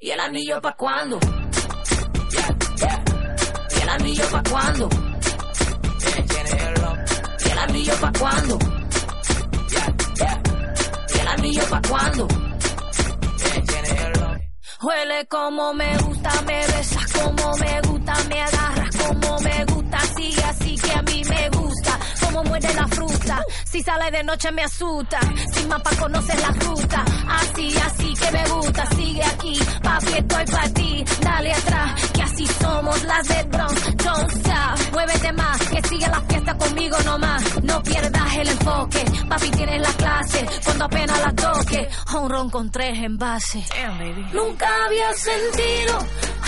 ¿Y 0.00 0.10
el 0.10 0.20
anillo 0.20 0.60
pa' 0.60 0.74
cuándo? 0.74 1.18
¿Y 3.76 3.82
el 3.82 3.88
anillo 3.88 4.24
pa' 4.30 4.42
cuándo? 4.50 4.88
¿Y 7.44 7.50
el 7.50 7.58
anillo 7.58 7.94
pa' 8.00 8.12
cuándo? 8.18 8.58
¿Y 11.14 11.18
el 11.18 11.28
anillo 11.28 11.62
pa' 11.68 11.82
cuándo? 11.88 12.28
Huele 14.82 15.26
como 15.26 15.74
me 15.74 15.98
gusta, 15.98 16.30
me 16.46 16.66
besas 16.66 17.12
como 17.12 17.56
me 17.58 17.80
gusta, 17.82 18.14
me 18.30 18.40
agarras 18.40 18.96
como 18.96 19.38
me 19.40 19.64
gusta, 19.66 19.98
sigue 20.16 20.42
así 20.42 20.74
que 20.76 20.92
a 20.92 21.02
mí 21.02 21.22
me 21.28 21.49
gusta, 21.49 21.49
como 22.40 22.50
muerde 22.50 22.72
la 22.74 22.88
fruta, 22.88 23.44
si 23.64 23.82
sale 23.82 24.10
de 24.10 24.22
noche 24.24 24.50
me 24.52 24.62
asusta, 24.62 25.20
sin 25.52 25.68
mapa 25.68 25.90
conoces 25.98 26.40
la 26.40 26.48
ruta, 26.48 27.04
así, 27.28 27.74
así 27.76 28.14
que 28.14 28.30
me 28.30 28.48
gusta, 28.48 28.86
sigue 28.96 29.22
aquí, 29.22 29.58
papi 29.82 30.12
estoy 30.16 30.44
para 30.46 30.68
ti, 30.70 31.04
dale 31.20 31.52
atrás, 31.52 32.10
que 32.12 32.22
así 32.22 32.46
somos 32.46 33.02
las 33.04 33.28
de 33.28 33.42
Bronx, 33.44 33.96
don't 33.96 34.32
stop, 34.32 34.92
muévete 34.92 35.32
más, 35.32 35.58
que 35.68 35.82
sigue 35.88 36.08
la 36.08 36.20
fiesta 36.22 36.56
conmigo 36.56 36.96
nomás, 37.04 37.62
no 37.62 37.82
pierdas 37.82 38.36
el 38.36 38.48
enfoque, 38.48 39.04
papi 39.28 39.50
tienes 39.50 39.80
la 39.82 39.92
clase, 39.92 40.46
cuando 40.64 40.84
apenas 40.86 41.20
la 41.20 41.32
toque, 41.32 41.88
un 42.14 42.30
ron 42.30 42.50
con 42.50 42.70
tres 42.70 42.98
envases. 42.98 43.68
Nunca 44.32 44.68
había 44.86 45.12
sentido 45.12 45.98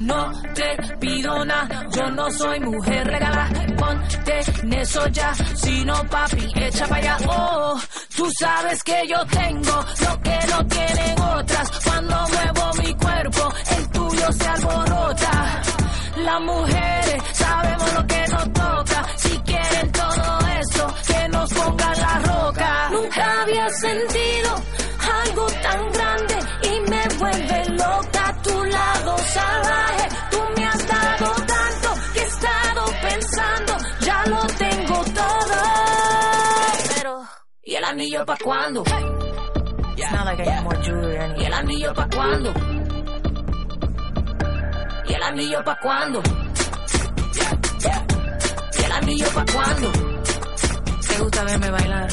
No 0.00 0.32
te 0.54 0.96
pido 1.00 1.44
nada, 1.44 1.86
yo 1.90 2.10
no 2.12 2.30
soy 2.30 2.60
mujer 2.60 3.04
regalada. 3.04 3.50
Ponte 3.76 4.40
en 4.62 4.72
eso 4.74 5.08
ya, 5.08 5.34
si 5.34 5.84
no 5.84 5.94
papi, 6.08 6.46
echa 6.54 6.86
para 6.86 7.14
allá. 7.14 7.16
Oh, 7.28 7.80
tú 8.16 8.30
sabes 8.38 8.82
que 8.84 9.06
yo 9.08 9.26
tengo 9.26 9.84
lo 10.04 10.20
que 10.20 10.38
no 10.50 10.66
tienen 10.66 11.20
otras. 11.20 11.70
Cuando 11.84 12.16
muevo 12.28 12.70
mi 12.82 12.94
cuerpo, 12.94 13.52
el 13.76 13.90
tuyo 13.90 14.32
se 14.32 14.48
alborota. 14.48 15.62
Las 16.18 16.40
mujeres 16.42 17.22
sabemos 17.32 17.94
lo 17.94 18.06
que 18.06 18.28
nos 18.28 18.52
toca. 18.52 19.04
Si 19.16 19.38
quieren 19.38 19.92
todo 19.92 20.38
eso, 20.60 20.94
que 21.08 21.28
nos 21.28 21.52
pongan 21.52 21.98
la 21.98 22.18
roca. 22.20 22.88
Nunca 22.92 23.42
había 23.42 23.68
sentido 23.70 24.77
el 37.78 37.84
anillo 37.84 38.26
pa' 38.26 38.36
cuándo? 38.42 38.82
It's 39.96 40.10
not 40.12 40.24
like 40.26 40.40
I 40.40 40.44
need 40.44 40.62
more 40.62 40.82
jewelry. 40.82 41.40
¿Y 41.40 41.44
el 41.44 41.52
anillo 41.52 41.94
pa' 41.94 42.08
cuándo? 42.08 42.52
¿Y 45.06 45.14
el 45.14 45.22
anillo 45.22 45.64
pa' 45.64 45.78
cuándo? 45.80 46.22
¿Y 48.78 48.84
el 48.84 48.92
anillo 48.92 49.26
pa' 49.34 49.44
cuándo? 49.52 49.92
¿Te 51.08 51.18
gusta 51.22 51.44
verme 51.44 51.70
bailar? 51.70 52.08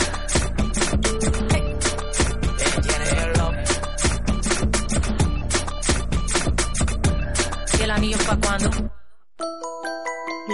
¿Y 7.80 7.82
el 7.84 7.92
anillo 7.92 8.18
pa' 8.28 8.38
cuándo? 8.38 8.95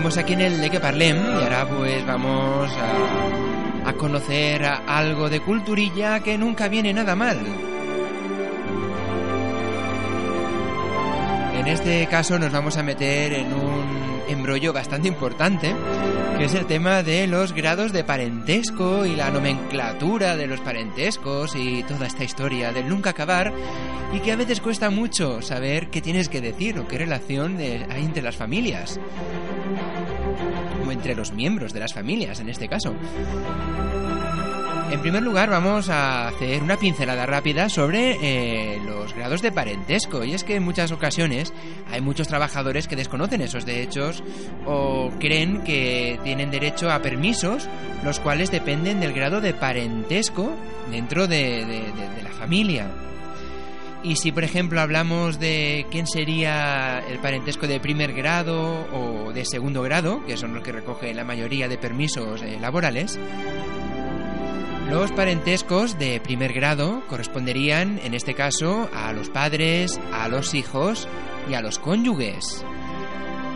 Seguimos 0.00 0.16
aquí 0.16 0.32
en 0.32 0.40
el 0.40 0.60
De 0.62 0.70
que 0.70 0.80
Parlem 0.80 1.16
y 1.18 1.42
ahora 1.42 1.66
pues 1.68 2.06
vamos 2.06 2.70
a, 2.72 3.88
a 3.90 3.92
conocer 3.94 4.64
a- 4.64 4.76
algo 4.86 5.28
de 5.28 5.40
culturilla 5.40 6.20
que 6.20 6.38
nunca 6.38 6.68
viene 6.68 6.92
nada 6.94 7.14
mal. 7.14 7.38
En 11.58 11.66
este 11.66 12.06
caso 12.06 12.38
nos 12.38 12.50
vamos 12.50 12.78
a 12.78 12.82
meter 12.82 13.34
en 13.34 13.52
un 13.52 14.22
embrollo 14.28 14.72
bastante 14.72 15.08
importante, 15.08 15.74
que 16.38 16.44
es 16.46 16.54
el 16.54 16.64
tema 16.64 17.02
de 17.02 17.26
los 17.26 17.52
grados 17.52 17.92
de 17.92 18.02
parentesco 18.02 19.04
y 19.04 19.14
la 19.16 19.30
nomenclatura 19.30 20.34
de 20.36 20.46
los 20.46 20.60
parentescos 20.60 21.54
y 21.56 21.82
toda 21.82 22.06
esta 22.06 22.24
historia 22.24 22.72
del 22.72 22.88
nunca 22.88 23.10
acabar 23.10 23.52
y 24.14 24.20
que 24.20 24.32
a 24.32 24.36
veces 24.36 24.60
cuesta 24.60 24.88
mucho 24.90 25.42
saber 25.42 25.88
qué 25.90 26.00
tienes 26.00 26.28
que 26.28 26.40
decir 26.40 26.78
o 26.78 26.88
qué 26.88 26.98
relación 26.98 27.58
hay 27.58 28.04
entre 28.04 28.22
las 28.22 28.36
familias 28.36 28.98
entre 31.00 31.14
los 31.14 31.32
miembros 31.32 31.72
de 31.72 31.80
las 31.80 31.94
familias 31.94 32.40
en 32.40 32.50
este 32.50 32.68
caso. 32.68 32.94
En 34.90 35.00
primer 35.00 35.22
lugar 35.22 35.48
vamos 35.48 35.88
a 35.88 36.28
hacer 36.28 36.62
una 36.62 36.76
pincelada 36.76 37.24
rápida 37.24 37.70
sobre 37.70 38.18
eh, 38.20 38.78
los 38.84 39.14
grados 39.14 39.40
de 39.40 39.50
parentesco 39.50 40.24
y 40.24 40.34
es 40.34 40.44
que 40.44 40.56
en 40.56 40.62
muchas 40.62 40.92
ocasiones 40.92 41.54
hay 41.90 42.02
muchos 42.02 42.28
trabajadores 42.28 42.86
que 42.86 42.96
desconocen 42.96 43.40
esos 43.40 43.64
derechos 43.64 44.22
o 44.66 45.10
creen 45.18 45.62
que 45.62 46.20
tienen 46.22 46.50
derecho 46.50 46.90
a 46.90 47.00
permisos 47.00 47.66
los 48.04 48.20
cuales 48.20 48.50
dependen 48.50 49.00
del 49.00 49.14
grado 49.14 49.40
de 49.40 49.54
parentesco 49.54 50.52
dentro 50.90 51.26
de, 51.26 51.92
la 52.22 52.30
familia. 52.30 52.90
Y 54.02 54.16
si 54.16 54.32
por 54.32 54.44
ejemplo 54.44 54.80
hablamos 54.80 55.38
de 55.38 55.86
quién 55.90 56.06
sería 56.06 57.00
el 57.00 57.18
parentesco 57.18 57.66
de 57.66 57.80
primer 57.80 58.14
grado 58.14 58.86
o 58.92 59.32
de 59.32 59.44
segundo 59.44 59.82
grado, 59.82 60.24
que 60.24 60.38
son 60.38 60.54
los 60.54 60.62
que 60.62 60.72
recoge 60.72 61.12
la 61.12 61.24
mayoría 61.24 61.68
de 61.68 61.76
permisos 61.76 62.40
eh, 62.42 62.58
laborales, 62.58 63.18
los 64.90 65.12
parentescos 65.12 65.98
de 65.98 66.18
primer 66.18 66.52
grado 66.52 67.02
corresponderían, 67.08 68.00
en 68.02 68.14
este 68.14 68.34
caso, 68.34 68.90
a 68.92 69.12
los 69.12 69.28
padres, 69.28 70.00
a 70.12 70.28
los 70.28 70.54
hijos 70.54 71.06
y 71.48 71.54
a 71.54 71.60
los 71.60 71.78
cónyuges. 71.78 72.64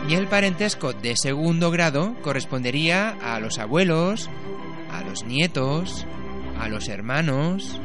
Y 0.07 0.13
el 0.13 0.27
parentesco 0.27 0.93
de 0.93 1.17
segundo 1.17 1.71
grado 1.71 2.15
correspondería 2.21 3.17
a 3.21 3.39
los 3.41 3.59
abuelos, 3.59 4.29
a 4.91 5.03
los 5.03 5.25
nietos, 5.25 6.05
a 6.57 6.69
los 6.69 6.87
hermanos, 6.87 7.81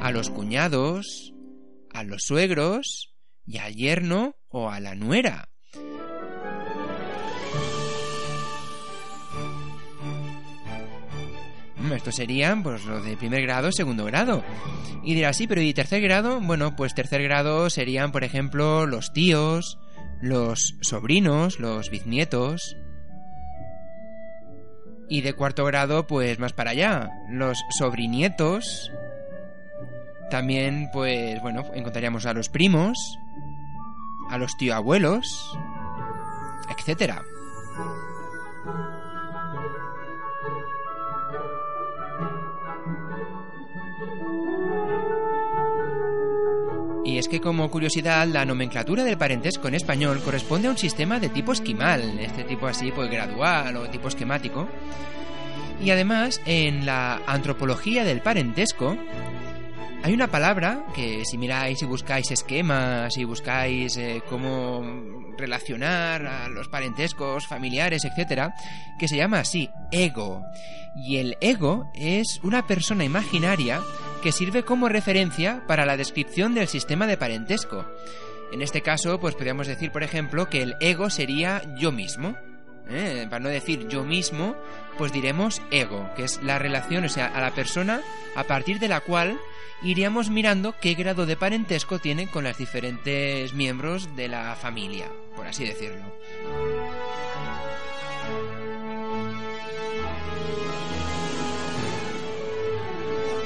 a 0.00 0.10
los 0.10 0.30
cuñados, 0.30 1.33
a 1.94 2.02
los 2.02 2.24
suegros 2.24 3.14
y 3.46 3.58
al 3.58 3.74
yerno 3.74 4.36
o 4.48 4.68
a 4.68 4.80
la 4.80 4.94
nuera. 4.94 5.48
Estos 11.94 12.16
serían 12.16 12.62
pues 12.62 12.84
los 12.84 13.04
de 13.04 13.16
primer 13.16 13.42
grado, 13.42 13.70
segundo 13.70 14.04
grado. 14.04 14.42
Y 15.04 15.14
dirás, 15.14 15.36
sí, 15.36 15.46
pero 15.46 15.60
¿y 15.60 15.72
tercer 15.74 16.02
grado? 16.02 16.40
Bueno, 16.40 16.74
pues 16.76 16.94
tercer 16.94 17.22
grado 17.22 17.70
serían, 17.70 18.10
por 18.10 18.24
ejemplo, 18.24 18.86
los 18.86 19.12
tíos, 19.12 19.78
los 20.20 20.74
sobrinos, 20.80 21.60
los 21.60 21.90
bisnietos. 21.90 22.76
Y 25.08 25.20
de 25.20 25.34
cuarto 25.34 25.64
grado, 25.64 26.06
pues 26.06 26.38
más 26.38 26.52
para 26.54 26.70
allá, 26.70 27.10
los 27.30 27.58
sobrinietos. 27.78 28.90
También, 30.34 30.90
pues 30.92 31.40
bueno, 31.42 31.62
encontraríamos 31.74 32.26
a 32.26 32.32
los 32.32 32.48
primos, 32.48 33.20
a 34.28 34.36
los 34.36 34.56
tío-abuelos, 34.56 35.56
etcétera. 36.76 37.22
Y 47.04 47.18
es 47.18 47.28
que 47.28 47.40
como 47.40 47.70
curiosidad, 47.70 48.26
la 48.26 48.44
nomenclatura 48.44 49.04
del 49.04 49.16
parentesco 49.16 49.68
en 49.68 49.76
español 49.76 50.20
corresponde 50.20 50.66
a 50.66 50.72
un 50.72 50.78
sistema 50.78 51.20
de 51.20 51.28
tipo 51.28 51.52
esquimal, 51.52 52.18
este 52.18 52.42
tipo 52.42 52.66
así, 52.66 52.90
pues 52.90 53.08
gradual 53.08 53.76
o 53.76 53.88
tipo 53.88 54.08
esquemático. 54.08 54.66
Y 55.80 55.90
además, 55.90 56.40
en 56.44 56.86
la 56.86 57.20
antropología 57.24 58.02
del 58.02 58.20
parentesco, 58.20 58.96
hay 60.04 60.12
una 60.12 60.26
palabra 60.26 60.84
que 60.94 61.24
si 61.24 61.38
miráis 61.38 61.80
y 61.80 61.86
buscáis 61.86 62.30
esquemas 62.30 63.16
y 63.16 63.24
buscáis 63.24 63.96
eh, 63.96 64.22
cómo 64.28 64.84
relacionar 65.38 66.26
a 66.26 66.48
los 66.50 66.68
parentescos 66.68 67.46
familiares, 67.46 68.04
etcétera, 68.04 68.54
que 68.98 69.08
se 69.08 69.16
llama 69.16 69.38
así, 69.38 69.70
ego. 69.90 70.44
Y 70.94 71.16
el 71.16 71.38
ego 71.40 71.90
es 71.94 72.38
una 72.42 72.66
persona 72.66 73.02
imaginaria 73.02 73.80
que 74.22 74.30
sirve 74.30 74.62
como 74.62 74.90
referencia 74.90 75.62
para 75.66 75.86
la 75.86 75.96
descripción 75.96 76.54
del 76.54 76.68
sistema 76.68 77.06
de 77.06 77.16
parentesco. 77.16 77.86
En 78.52 78.60
este 78.60 78.82
caso, 78.82 79.18
pues 79.18 79.34
podríamos 79.34 79.68
decir, 79.68 79.90
por 79.90 80.02
ejemplo, 80.02 80.50
que 80.50 80.60
el 80.60 80.74
ego 80.80 81.08
sería 81.08 81.62
yo 81.78 81.92
mismo. 81.92 82.36
¿Eh? 82.88 83.26
Para 83.28 83.40
no 83.40 83.48
decir 83.48 83.88
yo 83.88 84.04
mismo, 84.04 84.56
pues 84.98 85.12
diremos 85.12 85.62
ego, 85.70 86.10
que 86.16 86.24
es 86.24 86.42
la 86.42 86.58
relación, 86.58 87.04
o 87.04 87.08
sea, 87.08 87.26
a 87.26 87.40
la 87.40 87.52
persona 87.52 88.02
a 88.36 88.44
partir 88.44 88.78
de 88.78 88.88
la 88.88 89.00
cual 89.00 89.38
iríamos 89.82 90.30
mirando 90.30 90.74
qué 90.80 90.94
grado 90.94 91.26
de 91.26 91.36
parentesco 91.36 91.98
tiene 91.98 92.28
con 92.28 92.44
los 92.44 92.56
diferentes 92.56 93.52
miembros 93.52 94.14
de 94.16 94.28
la 94.28 94.54
familia, 94.54 95.06
por 95.36 95.46
así 95.46 95.64
decirlo. 95.64 96.04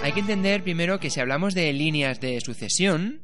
Hay 0.03 0.12
que 0.12 0.20
entender 0.20 0.62
primero 0.62 1.01
que 1.01 1.11
si 1.11 1.20
hablamos 1.20 1.55
de 1.55 1.72
líneas 1.72 2.20
de 2.20 2.40
sucesión, 2.40 3.20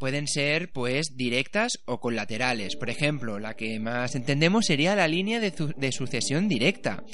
pueden 0.00 0.26
ser 0.26 0.72
pues 0.72 1.16
directas 1.16 1.78
o 1.84 2.00
colaterales. 2.00 2.74
Por 2.74 2.90
ejemplo, 2.90 3.38
la 3.38 3.54
que 3.54 3.78
más 3.78 4.16
entendemos 4.16 4.66
sería 4.66 4.96
la 4.96 5.06
línea 5.06 5.38
de, 5.38 5.52
su- 5.56 5.72
de 5.76 5.92
sucesión 5.92 6.48
directa, 6.48 7.04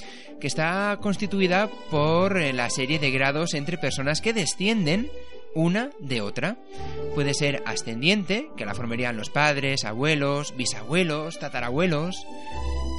que 0.40 0.46
está 0.46 0.98
constituida 1.02 1.68
por 1.90 2.38
eh, 2.38 2.54
la 2.54 2.70
serie 2.70 2.98
de 2.98 3.10
grados 3.10 3.52
entre 3.52 3.76
personas 3.76 4.22
que 4.22 4.32
descienden 4.32 5.10
una 5.54 5.90
de 6.00 6.20
otra. 6.20 6.56
Puede 7.14 7.34
ser 7.34 7.62
ascendiente, 7.66 8.48
que 8.56 8.64
la 8.66 8.74
formarían 8.74 9.16
los 9.16 9.30
padres, 9.30 9.84
abuelos, 9.84 10.54
bisabuelos, 10.56 11.38
tatarabuelos, 11.38 12.26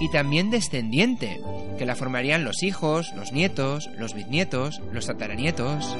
y 0.01 0.09
también 0.11 0.49
descendiente, 0.51 1.39
que 1.77 1.85
la 1.85 1.95
formarían 1.95 2.43
los 2.43 2.61
hijos, 2.63 3.13
los 3.15 3.31
nietos, 3.31 3.89
los 3.97 4.13
bisnietos, 4.13 4.79
los 4.91 5.05
tataranietos. 5.07 5.95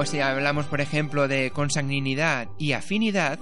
Luego 0.00 0.12
si 0.12 0.20
hablamos, 0.20 0.64
por 0.64 0.80
ejemplo, 0.80 1.28
de 1.28 1.50
consanguinidad 1.50 2.48
y 2.56 2.72
afinidad, 2.72 3.38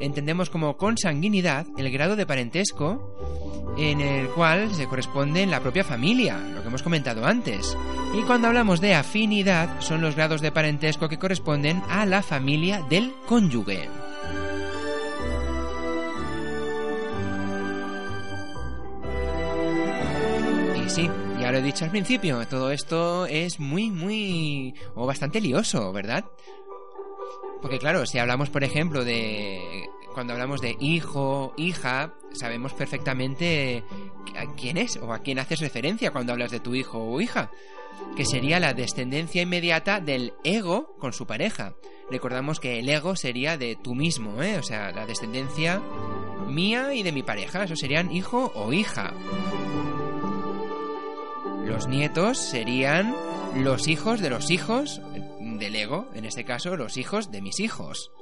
entendemos 0.00 0.50
como 0.50 0.76
consanguinidad 0.76 1.68
el 1.78 1.88
grado 1.92 2.16
de 2.16 2.26
parentesco 2.26 3.14
en 3.78 4.00
el 4.00 4.26
cual 4.30 4.74
se 4.74 4.88
corresponde 4.88 5.42
en 5.42 5.52
la 5.52 5.60
propia 5.60 5.84
familia, 5.84 6.36
lo 6.36 6.62
que 6.62 6.66
hemos 6.66 6.82
comentado 6.82 7.24
antes. 7.24 7.78
Y 8.12 8.22
cuando 8.22 8.48
hablamos 8.48 8.80
de 8.80 8.96
afinidad, 8.96 9.80
son 9.80 10.00
los 10.00 10.16
grados 10.16 10.40
de 10.40 10.50
parentesco 10.50 11.08
que 11.08 11.20
corresponden 11.20 11.80
a 11.88 12.06
la 12.06 12.24
familia 12.24 12.82
del 12.90 13.12
cónyuge. 13.28 13.88
Y 20.84 20.90
sí, 20.90 21.08
ya 21.46 21.52
lo 21.52 21.58
he 21.58 21.62
dicho 21.62 21.84
al 21.84 21.92
principio, 21.92 22.44
todo 22.48 22.72
esto 22.72 23.24
es 23.26 23.60
muy, 23.60 23.88
muy... 23.92 24.74
o 24.96 25.06
bastante 25.06 25.40
lioso, 25.40 25.92
¿verdad? 25.92 26.24
Porque 27.62 27.78
claro, 27.78 28.04
si 28.04 28.18
hablamos, 28.18 28.50
por 28.50 28.64
ejemplo, 28.64 29.04
de... 29.04 29.88
Cuando 30.12 30.32
hablamos 30.32 30.60
de 30.60 30.76
hijo, 30.80 31.54
hija, 31.56 32.14
sabemos 32.32 32.72
perfectamente 32.72 33.84
a 34.36 34.56
quién 34.56 34.76
es 34.76 34.96
o 34.96 35.12
a 35.12 35.20
quién 35.20 35.38
haces 35.38 35.60
referencia 35.60 36.10
cuando 36.10 36.32
hablas 36.32 36.50
de 36.50 36.58
tu 36.58 36.74
hijo 36.74 36.98
o 36.98 37.20
hija, 37.20 37.52
que 38.16 38.24
sería 38.24 38.58
la 38.58 38.74
descendencia 38.74 39.42
inmediata 39.42 40.00
del 40.00 40.32
ego 40.42 40.96
con 40.98 41.12
su 41.12 41.28
pareja. 41.28 41.74
Recordamos 42.10 42.58
que 42.58 42.80
el 42.80 42.88
ego 42.88 43.14
sería 43.14 43.56
de 43.56 43.76
tú 43.76 43.94
mismo, 43.94 44.42
¿eh? 44.42 44.58
O 44.58 44.64
sea, 44.64 44.90
la 44.90 45.06
descendencia 45.06 45.80
mía 46.48 46.92
y 46.92 47.04
de 47.04 47.12
mi 47.12 47.22
pareja, 47.22 47.62
eso 47.62 47.76
serían 47.76 48.10
hijo 48.10 48.50
o 48.56 48.72
hija. 48.72 49.14
Los 51.66 51.88
nietos 51.88 52.38
serían 52.38 53.12
los 53.56 53.88
hijos 53.88 54.20
de 54.20 54.30
los 54.30 54.52
hijos 54.52 55.00
del 55.40 55.74
ego, 55.74 56.08
en 56.14 56.24
este 56.24 56.44
caso 56.44 56.76
los 56.76 56.96
hijos 56.96 57.32
de 57.32 57.42
mis 57.42 57.58
hijos. 57.58 58.12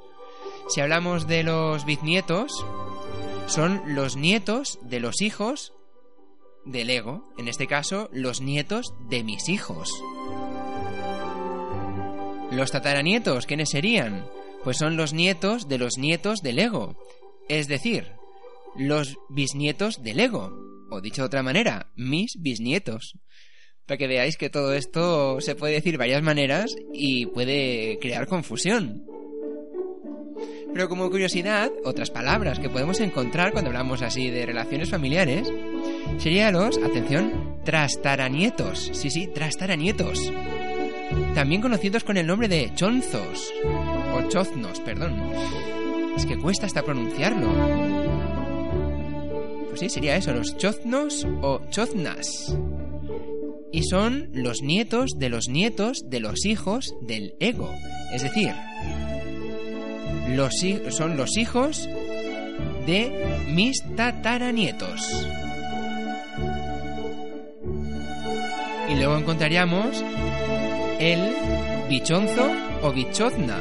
Si 0.67 0.81
hablamos 0.81 1.27
de 1.27 1.43
los 1.43 1.85
bisnietos, 1.85 2.65
son 3.45 3.83
los 3.85 4.15
nietos 4.15 4.79
de 4.81 4.99
los 4.99 5.21
hijos 5.21 5.73
del 6.65 6.89
ego, 6.89 7.31
en 7.37 7.47
este 7.47 7.67
caso 7.67 8.09
los 8.11 8.41
nietos 8.41 8.95
de 9.09 9.23
mis 9.23 9.47
hijos. 9.47 9.91
Los 12.49 12.71
tataranietos, 12.71 13.45
¿quiénes 13.45 13.69
serían? 13.69 14.25
Pues 14.63 14.77
son 14.77 14.97
los 14.97 15.13
nietos 15.13 15.67
de 15.67 15.77
los 15.77 15.99
nietos 15.99 16.41
del 16.41 16.57
ego, 16.57 16.95
es 17.47 17.67
decir, 17.67 18.11
los 18.75 19.19
bisnietos 19.29 20.01
del 20.01 20.19
ego, 20.19 20.65
o 20.89 21.01
dicho 21.01 21.21
de 21.21 21.27
otra 21.27 21.43
manera, 21.43 21.91
mis 21.95 22.41
bisnietos. 22.41 23.17
Para 23.85 23.97
que 23.97 24.07
veáis 24.07 24.37
que 24.37 24.49
todo 24.49 24.73
esto 24.73 25.39
se 25.41 25.55
puede 25.55 25.73
decir 25.75 25.93
de 25.93 25.99
varias 25.99 26.23
maneras 26.23 26.75
y 26.93 27.27
puede 27.27 27.99
crear 27.99 28.27
confusión. 28.27 29.05
Pero 30.73 30.89
como 30.89 31.09
curiosidad, 31.09 31.71
otras 31.85 32.11
palabras 32.11 32.59
que 32.59 32.69
podemos 32.69 32.99
encontrar 32.99 33.53
cuando 33.53 33.69
hablamos 33.69 34.01
así 34.01 34.29
de 34.29 34.45
relaciones 34.45 34.89
familiares 34.89 35.47
serían 36.17 36.53
los, 36.53 36.77
atención, 36.79 37.59
trastaranietos. 37.63 38.89
Sí, 38.91 39.09
sí, 39.09 39.27
trastaranietos. 39.27 40.33
También 41.33 41.61
conocidos 41.61 42.03
con 42.03 42.17
el 42.17 42.27
nombre 42.27 42.49
de 42.49 42.73
chonzos 42.75 43.53
o 44.13 44.27
choznos, 44.27 44.81
perdón. 44.81 45.31
Es 46.17 46.25
que 46.25 46.37
cuesta 46.37 46.65
hasta 46.65 46.83
pronunciarlo. 46.83 47.94
Pues 49.75 49.91
sí, 49.91 49.95
sería 49.95 50.15
eso, 50.15 50.31
los 50.31 50.55
choznos 50.55 51.27
o 51.41 51.59
choznas. 51.69 52.55
Y 53.73 53.83
son 53.83 54.29
los 54.31 54.61
nietos 54.61 55.19
de 55.19 55.27
los 55.27 55.49
nietos 55.49 56.09
de 56.09 56.21
los 56.21 56.45
hijos 56.45 56.95
del 57.01 57.35
ego. 57.41 57.69
Es 58.13 58.23
decir, 58.23 58.53
son 60.91 61.17
los 61.17 61.35
hijos 61.35 61.89
de 62.85 63.43
mis 63.49 63.83
tataranietos. 63.97 65.27
Y 68.89 68.95
luego 68.95 69.17
encontraríamos 69.17 70.05
el 71.01 71.35
bichonzo 71.89 72.49
o 72.81 72.93
bichozna. 72.93 73.59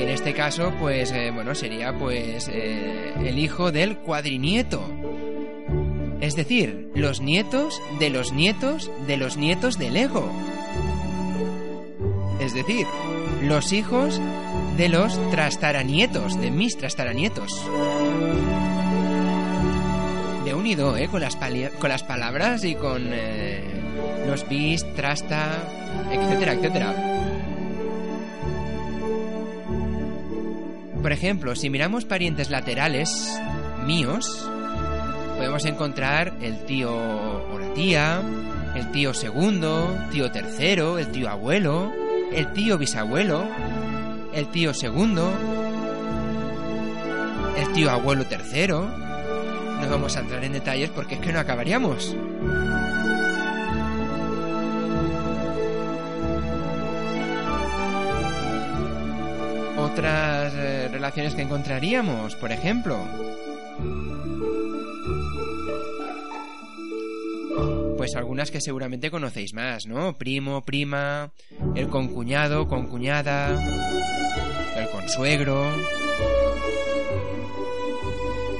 En 0.00 0.08
este 0.08 0.32
caso, 0.32 0.72
pues, 0.80 1.12
eh, 1.12 1.30
bueno, 1.30 1.54
sería 1.54 1.92
pues 1.96 2.48
eh, 2.52 3.12
el 3.24 3.38
hijo 3.38 3.70
del 3.70 3.98
cuadrinieto. 3.98 4.82
Es 6.20 6.34
decir, 6.34 6.90
los 6.94 7.20
nietos 7.20 7.80
de 7.98 8.10
los 8.10 8.32
nietos 8.32 8.90
de 9.06 9.16
los 9.16 9.36
nietos 9.36 9.78
del 9.78 9.96
ego. 9.96 10.32
Es 12.40 12.54
decir, 12.54 12.86
los 13.42 13.72
hijos 13.72 14.20
de 14.76 14.88
los 14.88 15.30
trastaranietos, 15.30 16.40
de 16.40 16.50
mis 16.50 16.76
trastaranietos. 16.76 17.52
unido, 20.60 20.96
¿eh? 20.96 21.08
Con 21.08 21.20
las, 21.20 21.36
con 21.78 21.88
las 21.88 22.02
palabras 22.02 22.64
y 22.64 22.74
con 22.74 23.08
eh, 23.12 23.62
los 24.26 24.48
bis, 24.48 24.84
trasta, 24.94 25.64
etcétera, 26.12 26.52
etcétera. 26.52 26.94
Por 31.02 31.12
ejemplo, 31.12 31.56
si 31.56 31.70
miramos 31.70 32.04
parientes 32.04 32.50
laterales 32.50 33.40
míos, 33.86 34.48
podemos 35.36 35.64
encontrar 35.64 36.34
el 36.42 36.64
tío 36.66 36.92
o 36.92 37.58
la 37.58 37.72
tía, 37.72 38.20
el 38.74 38.90
tío 38.92 39.14
segundo, 39.14 39.96
tío 40.12 40.30
tercero, 40.30 40.98
el 40.98 41.10
tío 41.10 41.30
abuelo, 41.30 41.90
el 42.32 42.52
tío 42.52 42.76
bisabuelo, 42.76 43.48
el 44.34 44.46
tío 44.48 44.74
segundo, 44.74 45.32
el 47.56 47.72
tío 47.72 47.90
abuelo 47.90 48.26
tercero. 48.26 48.86
No 49.80 49.88
vamos 49.88 50.16
a 50.16 50.20
entrar 50.20 50.44
en 50.44 50.52
detalles 50.52 50.90
porque 50.90 51.14
es 51.14 51.20
que 51.22 51.32
no 51.32 51.40
acabaríamos. 51.40 52.14
Otras 59.92 60.52
eh, 60.54 60.88
relaciones 60.92 61.34
que 61.34 61.42
encontraríamos, 61.42 62.36
por 62.36 62.52
ejemplo. 62.52 62.96
Pues 67.96 68.14
algunas 68.14 68.52
que 68.52 68.60
seguramente 68.60 69.10
conocéis 69.10 69.52
más, 69.52 69.86
¿no? 69.86 70.16
Primo, 70.16 70.62
prima, 70.62 71.32
el 71.74 71.88
concuñado, 71.88 72.68
concuñada, 72.68 73.58
el 74.76 74.88
consuegro. 74.90 75.64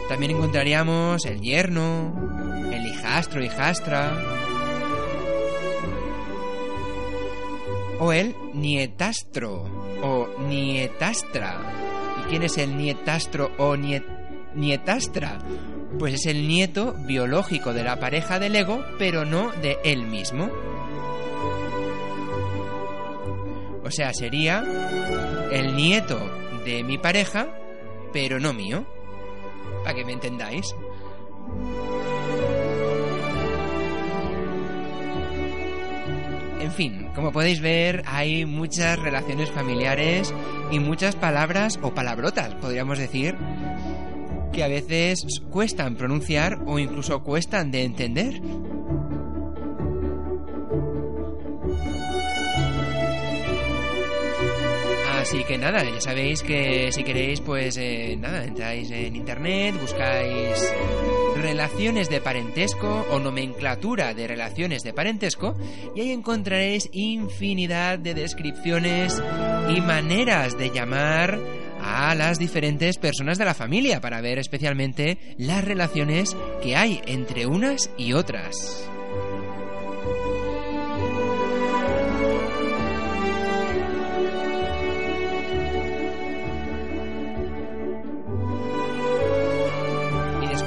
También 0.09 0.33
encontraríamos 0.33 1.24
el 1.26 1.41
yerno, 1.41 2.68
el 2.72 2.87
hijastro, 2.87 3.43
hijastra. 3.43 4.20
O 8.01 8.12
el 8.12 8.35
nietastro 8.55 9.80
o 10.03 10.28
nietastra. 10.38 11.59
¿Y 12.20 12.28
quién 12.30 12.42
es 12.42 12.59
el 12.59 12.76
nietastro 12.76 13.51
o 13.59 13.76
niet- 13.76 14.05
nietastra? 14.55 15.38
Pues 15.98 16.14
es 16.14 16.26
el 16.26 16.46
nieto 16.46 16.94
biológico 17.07 17.72
de 17.72 17.82
la 17.84 17.98
pareja 17.98 18.38
del 18.38 18.55
ego, 18.57 18.84
pero 18.98 19.24
no 19.24 19.51
de 19.62 19.78
él 19.84 20.07
mismo. 20.07 20.48
O 23.84 23.90
sea, 23.90 24.12
sería 24.14 24.64
el 25.51 25.74
nieto 25.74 26.18
de 26.64 26.84
mi 26.84 26.98
pareja, 26.98 27.48
pero 28.12 28.38
no 28.38 28.53
mío. 28.53 28.84
Para 29.82 29.94
que 29.96 30.05
me 30.05 30.12
entendáis. 30.12 30.74
En 36.71 36.77
fin, 36.77 37.09
como 37.16 37.33
podéis 37.33 37.61
ver, 37.61 38.05
hay 38.07 38.47
muchas 38.47 38.97
relaciones 38.97 39.51
familiares 39.51 40.33
y 40.71 40.79
muchas 40.79 41.16
palabras 41.16 41.81
o 41.83 41.93
palabrotas, 41.93 42.55
podríamos 42.55 42.97
decir, 42.97 43.37
que 44.53 44.62
a 44.62 44.68
veces 44.68 45.25
cuestan 45.51 45.97
pronunciar 45.97 46.61
o 46.66 46.79
incluso 46.79 47.25
cuestan 47.25 47.73
de 47.73 47.83
entender. 47.83 48.41
Así 55.31 55.45
que 55.45 55.59
nada, 55.59 55.85
ya 55.85 56.01
sabéis 56.01 56.43
que 56.43 56.91
si 56.91 57.05
queréis, 57.05 57.41
pues 57.41 57.76
eh, 57.76 58.16
nada, 58.18 58.43
entráis 58.43 58.91
en 58.91 59.14
internet, 59.14 59.81
buscáis 59.81 60.74
relaciones 61.37 62.11
de 62.11 62.20
parentesco 62.20 63.07
o 63.12 63.20
nomenclatura 63.20 64.12
de 64.12 64.26
relaciones 64.26 64.83
de 64.83 64.93
parentesco 64.93 65.55
y 65.95 66.01
ahí 66.01 66.11
encontraréis 66.11 66.91
infinidad 66.91 68.01
de 68.01 68.14
descripciones 68.14 69.22
y 69.68 69.81
maneras 69.81 70.59
de 70.59 70.70
llamar 70.70 71.39
a 71.81 72.12
las 72.16 72.41
diferentes 72.41 72.99
personas 72.99 73.39
de 73.39 73.45
la 73.45 73.55
familia 73.55 74.01
para 74.01 74.20
ver 74.20 74.41
especialmente 74.41 75.16
las 75.39 75.64
relaciones 75.64 76.37
que 76.61 76.74
hay 76.74 77.03
entre 77.07 77.47
unas 77.47 77.89
y 77.97 78.14
otras. 78.14 78.91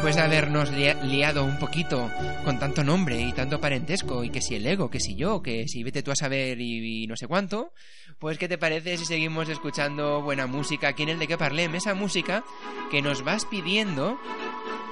Después 0.03 0.17
de 0.17 0.21
habernos 0.21 0.69
lia- 0.73 1.01
liado 1.01 1.45
un 1.45 1.57
poquito 1.57 2.11
con 2.43 2.59
tanto 2.59 2.83
nombre 2.83 3.21
y 3.21 3.31
tanto 3.31 3.61
parentesco, 3.61 4.25
y 4.25 4.29
que 4.29 4.41
si 4.41 4.55
el 4.55 4.67
ego, 4.67 4.89
que 4.89 4.99
si 4.99 5.15
yo, 5.15 5.41
que 5.41 5.65
si 5.69 5.81
vete 5.81 6.03
tú 6.03 6.11
a 6.11 6.15
saber 6.17 6.59
y, 6.59 7.03
y 7.03 7.07
no 7.07 7.15
sé 7.15 7.25
cuánto, 7.25 7.71
pues 8.19 8.37
¿qué 8.37 8.49
te 8.49 8.57
parece 8.57 8.97
si 8.97 9.05
seguimos 9.05 9.47
escuchando 9.47 10.21
buena 10.21 10.45
música 10.45 10.89
aquí 10.89 11.03
en 11.03 11.09
el 11.09 11.19
de 11.19 11.27
que 11.29 11.37
parlem? 11.37 11.73
Esa 11.75 11.93
música 11.93 12.43
que 12.91 13.01
nos 13.01 13.23
vas 13.23 13.45
pidiendo 13.45 14.19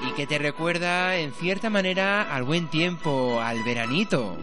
y 0.10 0.14
que 0.14 0.28
te 0.28 0.38
recuerda 0.38 1.18
en 1.18 1.34
cierta 1.34 1.70
manera 1.70 2.34
al 2.34 2.44
buen 2.44 2.70
tiempo, 2.70 3.42
al 3.42 3.62
veranito. 3.66 4.38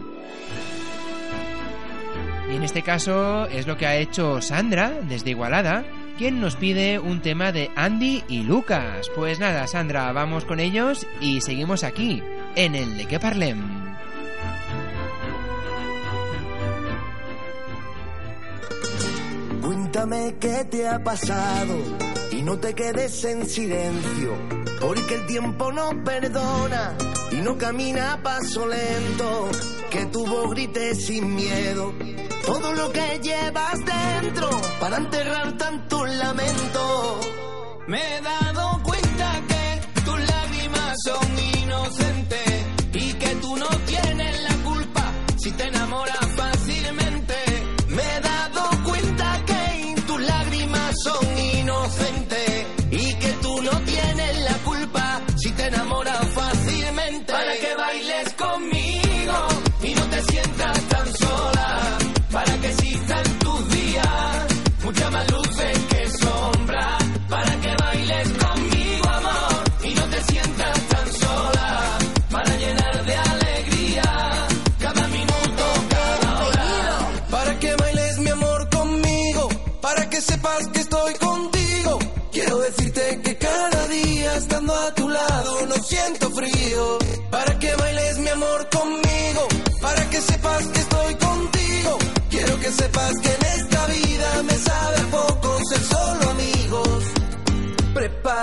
Y 2.51 2.57
en 2.57 2.61
este 2.61 2.83
caso 2.83 3.47
es 3.47 3.65
lo 3.65 3.75
que 3.75 3.87
ha 3.87 3.95
hecho 3.95 4.39
Sandra 4.39 4.91
desde 5.01 5.31
Igualada, 5.31 5.83
quien 6.19 6.41
nos 6.41 6.57
pide 6.57 6.99
un 6.99 7.21
tema 7.21 7.53
de 7.53 7.71
Andy 7.77 8.25
y 8.27 8.43
Lucas. 8.43 9.09
Pues 9.15 9.39
nada, 9.39 9.65
Sandra, 9.67 10.11
vamos 10.11 10.43
con 10.43 10.59
ellos 10.59 11.07
y 11.21 11.39
seguimos 11.39 11.85
aquí, 11.85 12.21
en 12.57 12.75
el 12.75 12.97
de 12.97 13.05
que 13.05 13.21
parlem. 13.21 13.95
Cuéntame 19.61 20.35
qué 20.41 20.65
te 20.69 20.89
ha 20.89 21.01
pasado 21.01 21.77
no 22.49 22.59
te 22.59 22.73
quedes 22.73 23.23
en 23.25 23.47
silencio, 23.47 24.35
porque 24.81 25.13
el 25.13 25.25
tiempo 25.27 25.71
no 25.71 26.03
perdona 26.03 26.97
y 27.31 27.35
no 27.35 27.55
camina 27.59 28.13
a 28.13 28.23
paso 28.23 28.65
lento. 28.65 29.51
Que 29.91 30.07
tu 30.07 30.25
voz 30.25 30.49
grite 30.49 30.95
sin 30.95 31.35
miedo 31.35 31.93
todo 32.47 32.73
lo 32.73 32.91
que 32.91 33.19
llevas 33.21 33.77
dentro 33.85 34.49
para 34.79 34.97
enterrar 34.97 35.57
tanto 35.59 36.03
lamento. 36.07 37.19
Me 37.87 38.17
he 38.17 38.21
dado 38.21 38.81
cuenta 38.81 39.41
que 39.47 40.01
tus 40.01 40.19
lágrimas 40.19 40.97
son 41.05 41.27
inocentes 41.61 42.65
y 42.93 43.13
que 43.13 43.35
tú 43.35 43.57
no 43.57 43.69
tienes 43.85 44.41
la 44.41 44.55
culpa 44.63 45.11
si 45.37 45.51
te 45.51 45.65
enamoras 45.65 46.28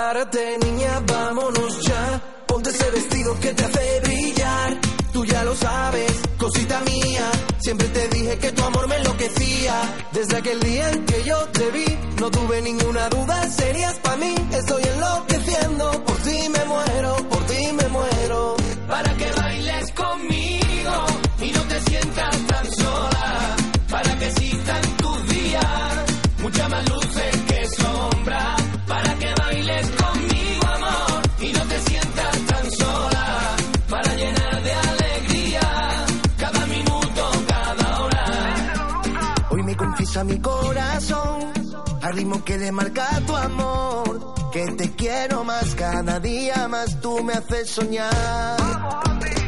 Prepárate, 0.07 0.57
niña, 0.59 1.03
vámonos 1.05 1.81
ya. 1.83 2.21
Ponte 2.47 2.69
ese 2.69 2.89
vestido 2.91 3.37
que 3.41 3.53
te 3.53 3.65
hace 3.65 3.99
brillar. 3.99 4.77
Tú 5.11 5.25
ya 5.25 5.43
lo 5.43 5.53
sabes, 5.53 6.13
cosita 6.37 6.79
mía. 6.79 7.29
Siempre 7.59 7.89
te 7.89 8.07
dije 8.07 8.37
que 8.37 8.53
tu 8.53 8.63
amor 8.63 8.87
me 8.87 8.95
enloquecía. 8.95 9.73
Desde 10.13 10.37
aquel 10.37 10.61
día 10.61 10.91
en 10.91 11.05
que 11.05 11.23
yo 11.25 11.37
te 11.49 11.71
vi, 11.71 11.99
no 12.21 12.31
tuve 12.31 12.61
ninguna 12.61 13.09
duda, 13.09 13.49
serías 13.49 13.95
para 13.95 14.15
mí. 14.15 14.33
Estoy 14.53 14.81
enloqueciendo, 14.83 15.26
quiero 45.27 45.43
más 45.43 45.75
cada 45.75 46.19
día 46.21 46.67
más, 46.69 47.01
tú 47.01 47.21
me 47.23 47.33
haces 47.33 47.69
soñar. 47.71 48.57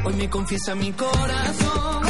Hoy 0.04 0.14
me 0.14 0.30
confiesa 0.30 0.76
mi 0.76 0.92
corazón, 0.92 2.04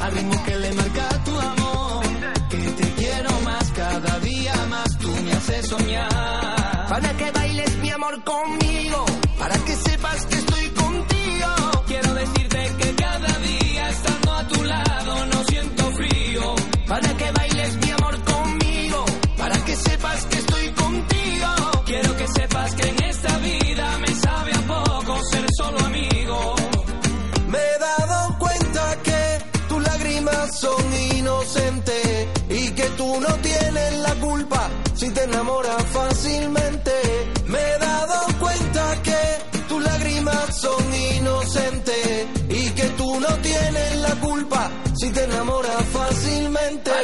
al 0.00 0.12
ritmo 0.12 0.44
que 0.44 0.56
le 0.56 0.72
marca 0.74 1.08
tu 1.24 1.38
amor, 1.38 2.04
que 2.50 2.56
te 2.56 2.92
quiero 2.94 3.30
más 3.40 3.72
cada 3.72 4.20
día 4.20 4.54
más, 4.70 4.98
tú 4.98 5.08
me 5.08 5.32
haces 5.32 5.66
soñar. 5.68 6.86
Para 6.88 7.16
que 7.16 7.30
bailes 7.32 7.76
mi 7.78 7.90
amor 7.90 8.22
conmigo, 8.22 9.04
para 9.38 9.58
que 9.58 9.74
sepas 9.74 10.26
que 10.26 10.36
estoy 10.36 10.68
contigo. 10.70 11.82
Quiero 11.88 12.14
decirte 12.14 12.72
que 12.78 12.94
cada 12.94 13.38
día 13.38 13.90
estando 13.90 14.32
a 14.34 14.48
tu 14.48 14.64
lado 14.64 15.26
no 15.26 15.44
siento 15.44 15.92
frío. 15.92 16.54
Para 16.86 17.16
que 17.16 17.30
bailes 17.32 17.76
mi 17.76 17.90
amor 17.90 18.22
conmigo, 18.22 19.04
para 19.36 19.58
que 19.64 19.74
sepas 19.74 20.24
que 20.26 20.36
estoy 20.38 20.70
contigo. 20.70 21.48
Quiero 21.86 22.16
que 22.16 22.26
sepas 22.28 22.74
que 22.74 22.88
en 22.88 23.05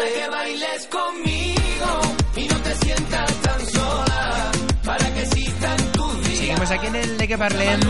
Para 0.03 0.15
que 0.15 0.29
bailes 0.31 0.87
conmigo 0.89 2.01
y 2.35 2.49
no 2.49 2.57
te 2.57 2.75
sientas 2.75 3.35
tan 3.37 3.67
sola. 3.67 4.51
Para 4.85 5.15
que 5.15 5.23
existan 5.23 5.77
tus 5.93 6.25
días. 6.25 6.39
Seguimos 6.39 6.71
aquí 6.73 6.87
en 6.89 6.97
el 6.97 7.19
de 7.19 7.29
que 7.29 7.39
parlem 7.39 7.81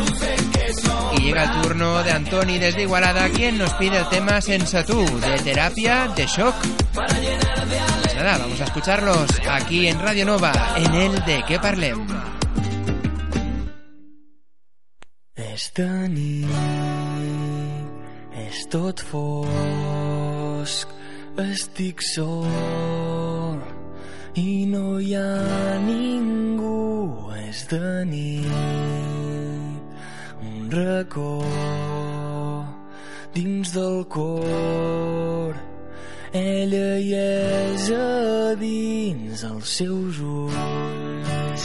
y 1.16 1.22
llega 1.22 1.44
el 1.44 1.62
turno 1.62 2.02
de 2.02 2.12
Antoni 2.12 2.58
desde 2.58 2.82
Igualada 2.82 3.30
quien 3.30 3.56
nos 3.56 3.72
pide 3.74 3.96
el 3.96 4.08
tema 4.10 4.42
Sensatú 4.42 5.02
de 5.20 5.38
terapia 5.38 6.08
de 6.08 6.26
shock. 6.26 6.54
Pues 6.92 8.14
nada, 8.14 8.36
vamos 8.36 8.60
a 8.60 8.64
escucharlos 8.64 9.30
aquí 9.50 9.88
en 9.88 9.98
Radio 9.98 10.26
Nova 10.26 10.52
en 10.76 10.92
el 10.92 11.24
de 11.24 11.42
que 11.44 11.58
parlem. 11.58 12.06
Esta 15.34 15.88
nit 16.08 16.48
és 18.36 18.68
tot 18.68 19.00
fosc, 19.00 20.01
estic 21.40 21.96
sol 22.04 23.56
i 24.36 24.66
no 24.68 25.00
hi 25.00 25.16
ha 25.16 25.80
ningú, 25.80 27.08
és 27.48 27.64
de 27.70 28.04
nit, 28.04 29.80
un 30.44 30.68
racó 30.72 31.40
dins 33.32 33.72
del 33.72 34.04
cor, 34.12 35.56
ella 36.36 37.00
hi 37.00 37.14
és 37.16 37.88
a 37.96 38.52
dins, 38.60 39.40
els 39.48 39.72
seus 39.80 40.20
ulls 40.20 41.64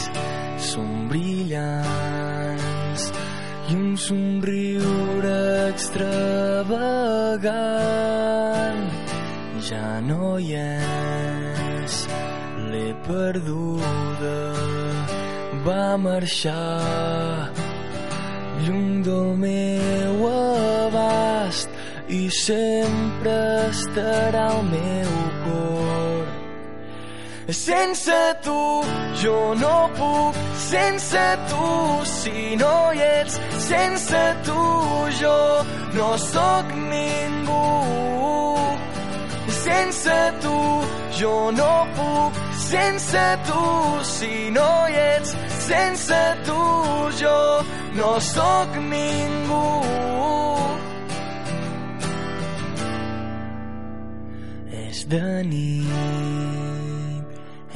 són 0.72 1.12
brillants 1.12 3.12
i 3.68 3.76
un 3.76 4.00
somriure 4.00 5.68
extravagant 5.68 8.37
ja 9.70 10.00
no 10.10 10.38
hi 10.40 10.54
és. 10.56 11.96
L'he 12.70 12.90
perduda. 13.08 14.38
Va 15.66 15.98
marxar 15.98 17.52
lluny 18.64 19.04
del 19.04 19.30
meu 19.44 20.28
abast 20.30 21.70
i 22.08 22.30
sempre 22.32 23.36
estarà 23.70 24.48
al 24.54 24.64
meu 24.72 25.14
cor. 25.44 26.26
Sense 27.60 28.20
tu 28.44 28.60
jo 29.24 29.38
no 29.64 29.78
puc, 30.00 30.42
sense 30.70 31.26
tu 31.52 31.70
si 32.16 32.56
no 32.64 32.76
hi 32.96 33.06
ets, 33.22 33.40
sense 33.70 34.24
tu 34.48 34.68
jo 35.22 35.40
no 36.00 36.12
sóc 36.32 36.76
ningú. 36.92 38.07
Sense 39.68 40.20
tu 40.40 40.58
jo 41.20 41.52
no 41.52 41.74
puc, 41.96 42.38
sense 42.70 43.24
tu 43.48 43.64
si 44.08 44.50
no 44.56 44.68
hi 44.88 44.96
ets, 45.02 45.34
sense 45.66 46.20
tu 46.48 46.62
jo 47.20 47.40
no 47.98 48.14
sóc 48.24 48.78
ningú. 48.94 49.68
És 54.88 55.04
de 55.12 55.44
nit, 55.52 57.28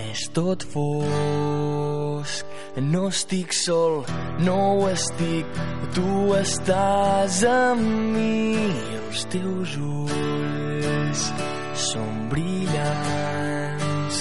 és 0.08 0.26
tot 0.40 0.64
fosc. 0.72 2.46
No 2.80 3.10
estic 3.12 3.52
sol, 3.52 4.06
no 4.48 4.60
ho 4.80 4.88
estic, 4.96 5.64
tu 5.92 6.32
estàs 6.40 7.44
amb 7.52 8.16
mi. 8.16 8.56
Els 8.96 9.28
teus 9.36 9.76
ulls 9.76 11.51
són 11.92 12.30
brillants 12.32 14.18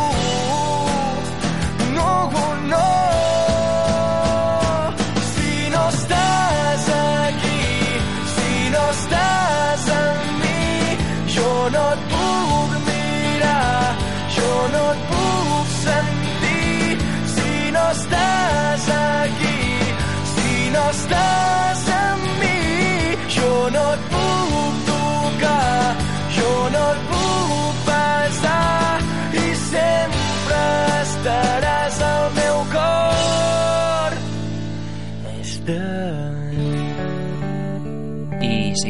No, 1.97 2.11
no. 2.31 2.56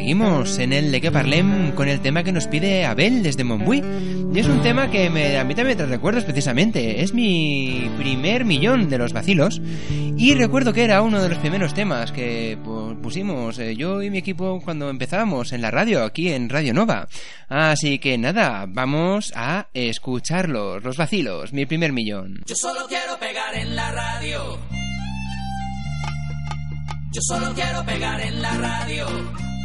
Seguimos 0.07 0.61
en 0.61 0.73
el 0.73 0.93
de 0.93 1.01
que 1.01 1.11
parlem 1.11 1.73
con 1.73 1.89
el 1.89 1.99
tema 1.99 2.23
que 2.23 2.31
nos 2.31 2.47
pide 2.47 2.87
Abel 2.87 3.25
desde 3.25 3.43
Montbui. 3.43 3.83
Y 4.33 4.39
es 4.39 4.47
un 4.47 4.63
tema 4.63 4.89
que 4.89 5.11
me, 5.11 5.37
a 5.37 5.43
mí 5.43 5.53
también 5.57 5.77
trae 5.77 5.89
recuerdos 5.91 6.23
precisamente. 6.23 7.03
Es 7.03 7.13
mi 7.13 7.91
primer 7.99 8.45
millón 8.45 8.89
de 8.89 8.99
los 8.99 9.13
vacilos. 9.13 9.61
Y 10.17 10.35
recuerdo 10.35 10.73
que 10.73 10.85
era 10.85 11.03
uno 11.03 11.21
de 11.21 11.29
los 11.29 11.39
primeros 11.39 11.75
temas 11.75 12.13
que 12.13 12.57
pu- 12.63 13.01
pusimos 13.01 13.59
eh, 13.59 13.75
yo 13.75 14.01
y 14.01 14.11
mi 14.11 14.19
equipo 14.19 14.61
cuando 14.65 14.89
empezábamos 14.91 15.53
en 15.53 15.61
la 15.61 15.73
radio, 15.73 16.05
aquí 16.05 16.29
en 16.33 16.51
Radio 16.51 16.73
Nova. 16.73 17.09
Así 17.49 17.99
que 17.99 18.17
nada, 18.17 18.65
vamos 18.69 19.33
a 19.35 19.67
escucharlos, 19.75 20.85
los 20.85 20.97
vacilos, 20.97 21.53
mi 21.53 21.67
primer 21.67 21.93
millón. 21.93 22.43
Yo 22.47 22.55
solo 22.55 22.87
quiero 22.89 23.19
pegar 23.19 23.57
en 23.57 23.75
la 23.75 23.91
radio. 23.91 24.57
Yo 27.13 27.21
solo 27.23 27.53
quiero 27.55 27.85
pegar 27.85 28.21
en 28.21 28.41
la 28.41 28.53
radio. 28.55 29.07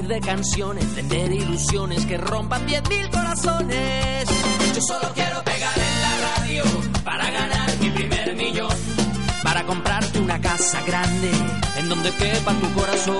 de 0.00 0.20
canciones, 0.20 0.94
vender 0.94 1.32
ilusiones 1.32 2.06
que 2.06 2.16
rompan 2.16 2.66
10.000 2.66 3.10
corazones. 3.10 4.28
Yo 4.74 4.80
solo 4.80 5.12
quiero 5.14 5.42
pegar 5.44 5.74
en 5.76 6.00
la 6.00 6.36
radio 6.36 6.64
para 7.04 7.30
ganar 7.30 7.78
mi 7.78 7.90
primer 7.90 8.34
millón, 8.34 8.72
para 9.42 9.64
comprarte 9.64 10.18
una 10.18 10.40
casa 10.40 10.80
grande 10.86 11.30
en 11.76 11.88
donde 11.90 12.10
quepa 12.12 12.52
tu 12.54 12.72
corazón. 12.72 13.16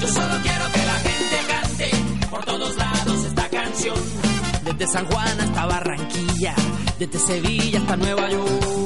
Yo 0.00 0.08
solo 0.08 0.34
quiero 0.42 0.64
que 0.72 0.86
la 0.86 0.98
gente 0.98 1.36
cante 1.48 2.26
por 2.30 2.44
todos 2.44 2.76
lados 2.76 3.24
esta 3.24 3.48
canción, 3.48 3.96
desde 4.64 4.86
San 4.88 5.06
Juan 5.06 5.40
hasta 5.40 5.66
Barranquilla, 5.66 6.54
desde 6.98 7.18
Sevilla 7.18 7.78
hasta 7.78 7.96
Nueva 7.96 8.28
York. 8.28 8.85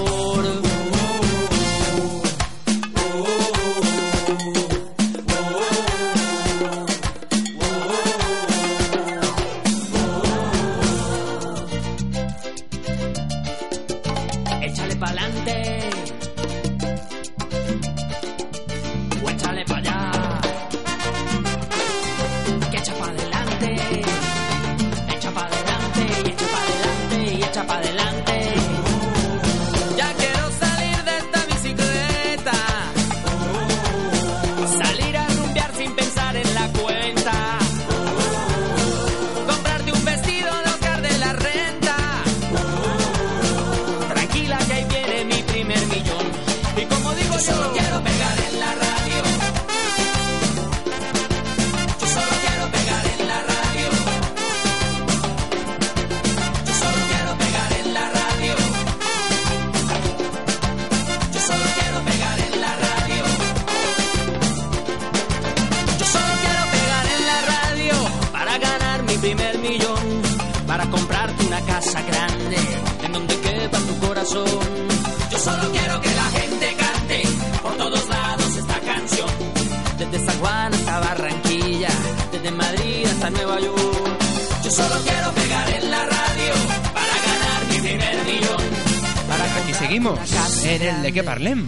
Parlem. 91.41 91.65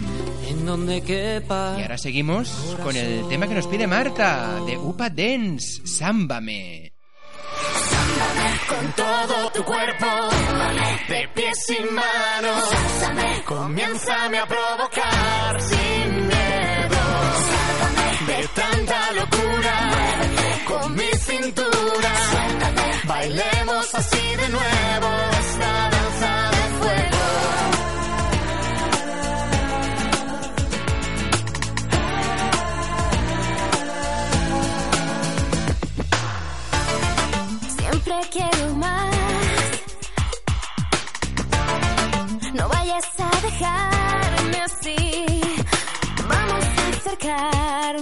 En 0.48 0.66
donde 0.66 1.02
quepa. 1.02 1.76
Y 1.78 1.82
ahora 1.82 1.98
seguimos 1.98 2.76
con 2.82 2.94
el 2.96 3.26
tema 3.28 3.48
que 3.48 3.54
nos 3.54 3.66
pide 3.66 3.86
Marta, 3.86 4.60
de 4.66 4.78
Upa 4.78 5.10
Dance, 5.10 5.86
Sámbame. 5.86 6.92
con 8.68 8.92
todo 8.92 9.50
tu 9.52 9.64
cuerpo, 9.64 10.06
de 11.08 11.28
pies 11.34 11.58
y 11.70 11.94
manos, 11.94 13.44
comiénzame 13.44 14.38
a 14.38 14.46
provocar 14.46 15.60
sin 15.60 16.26
miedo, 16.26 17.04
de 18.26 18.48
tanta 18.54 19.12
locura, 19.12 19.90
con 20.66 20.94
mi 20.94 21.10
cintura, 21.18 22.12
bailemos 23.06 23.94
así 23.94 24.36
de 24.36 24.48
nuevo 24.48 25.08
esta 25.40 25.90
danza 25.90 26.50
de 26.50 26.78
fuego. 26.78 27.13
A 47.34 47.93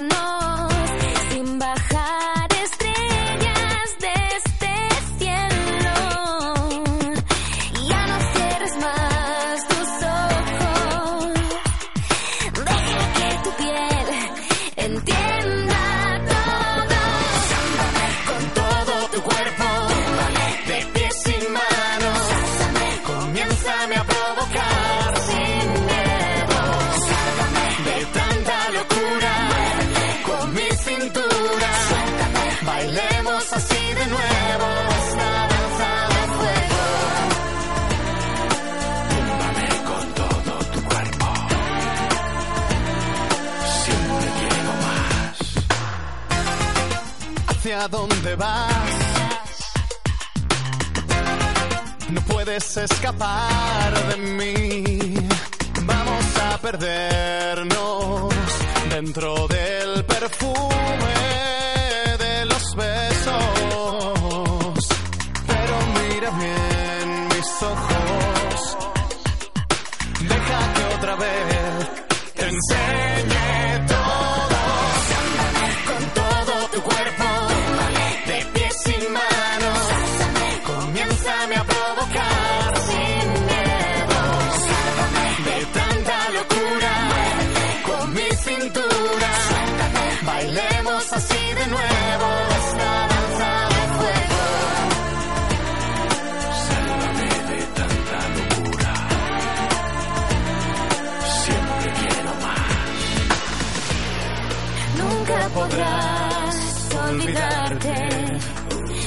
escapar. 52.84 53.51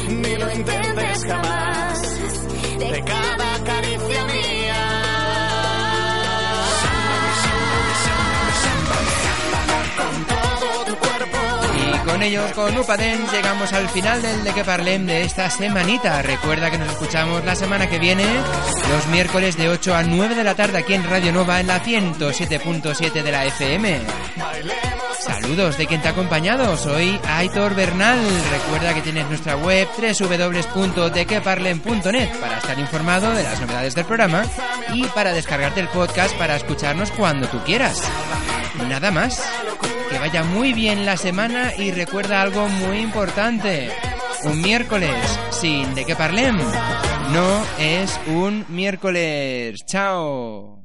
ni 0.08 0.36
lo 0.38 0.52
intentes 0.52 1.26
jamás. 1.26 2.20
De 2.80 3.04
cada 3.04 3.64
ellos, 12.26 12.52
con 12.54 12.76
Upaden, 12.76 13.28
llegamos 13.32 13.72
al 13.72 13.88
final 13.90 14.20
del 14.22 14.44
De 14.44 14.54
Que 14.54 14.64
Parlem 14.64 15.06
de 15.06 15.22
esta 15.22 15.52
semanita. 15.52 16.24
Recuerda 16.24 16.72
que 16.72 16.80
nos 16.80 16.90
escuchamos 16.90 17.46
la 17.46 17.56
semana 17.56 17.88
que 17.88 18.00
viene, 18.00 18.26
los 18.90 19.06
miércoles 19.08 19.56
de 19.58 19.70
8 19.70 19.94
a 19.94 20.02
9 20.02 20.34
de 20.34 20.44
la 20.44 20.56
tarde 20.56 20.80
aquí 20.80 20.96
en 20.96 21.08
Radio 21.08 21.32
Nova 21.32 21.60
en 21.60 21.68
la 21.68 21.84
107.7 21.84 23.22
de 23.22 23.32
la 23.32 23.46
FM. 23.46 24.02
Saludos 25.20 25.78
de 25.78 25.86
quien 25.86 26.02
te 26.02 26.08
ha 26.08 26.12
acompañado, 26.12 26.76
soy 26.78 27.20
Aitor 27.28 27.76
Bernal. 27.76 28.20
Recuerda 28.52 28.96
que 28.96 29.02
tienes 29.02 29.28
nuestra 29.28 29.56
web 29.56 29.88
www.dequeparlen.net 29.96 32.40
para 32.40 32.58
estar 32.58 32.80
informado 32.80 33.34
de 33.34 33.44
las 33.44 33.62
novedades 33.62 33.94
del 33.94 34.06
programa 34.06 34.46
y 34.94 35.04
para 35.08 35.32
descargarte 35.32 35.80
el 35.80 35.90
podcast 35.90 36.36
para 36.38 36.56
escucharnos 36.56 37.12
cuando 37.12 37.48
tú 37.48 37.60
quieras. 37.64 38.02
Nada 38.88 39.12
más 39.12 39.44
vaya 40.26 40.44
muy 40.44 40.74
bien 40.74 41.06
la 41.06 41.18
semana 41.18 41.76
y 41.78 41.92
recuerda 41.92 42.42
algo 42.42 42.68
muy 42.68 42.98
importante. 42.98 43.92
Un 44.44 44.60
miércoles 44.60 45.16
sin 45.52 45.94
de 45.94 46.04
qué 46.04 46.16
parlem. 46.16 46.58
No 47.32 47.64
es 47.78 48.20
un 48.26 48.66
miércoles. 48.70 49.86
Chao. 49.86 50.85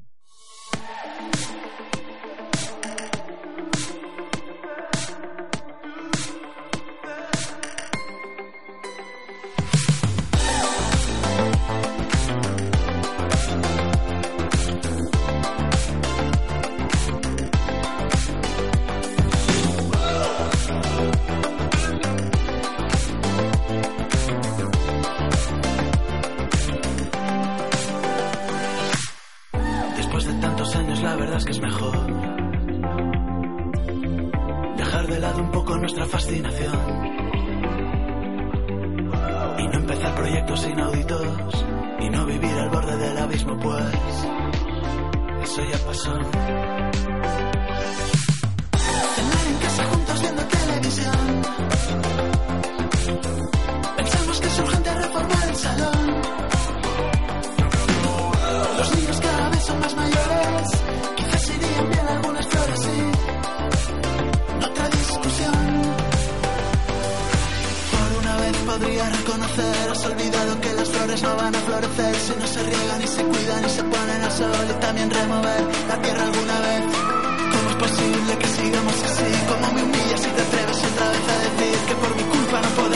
reconocer. 69.11 69.91
Has 69.91 70.05
olvidado 70.05 70.61
que 70.61 70.73
las 70.75 70.89
flores 70.89 71.23
no 71.23 71.37
van 71.37 71.55
a 71.55 71.61
florecer 71.61 72.15
si 72.17 72.33
no 72.41 72.47
se 72.47 72.63
riegan 72.63 73.03
y 73.03 73.07
se 73.07 73.23
cuidan 73.23 73.65
y 73.65 73.71
se 73.71 73.83
ponen 73.83 74.23
al 74.23 74.33
sol 74.33 74.67
y 74.69 74.81
también 74.81 75.11
remover 75.11 75.63
la 75.89 76.03
tierra 76.03 76.23
alguna 76.25 76.61
vez. 76.61 76.83
¿Cómo 77.55 77.71
es 77.71 77.77
posible 77.77 78.39
que 78.39 78.47
sigamos 78.47 78.97
así? 79.09 79.31
¿Cómo 79.51 79.73
me 79.75 79.83
humillas 79.83 80.21
si 80.21 80.31
te 80.37 80.43
atreves 80.43 80.79
otra 80.91 81.07
vez 81.11 81.25
a 81.35 81.37
decir 81.47 81.79
que 81.89 81.95
por 81.95 82.17
mi 82.17 82.23
culpa 82.23 82.61
no 82.63 82.69
puedo? 82.77 82.90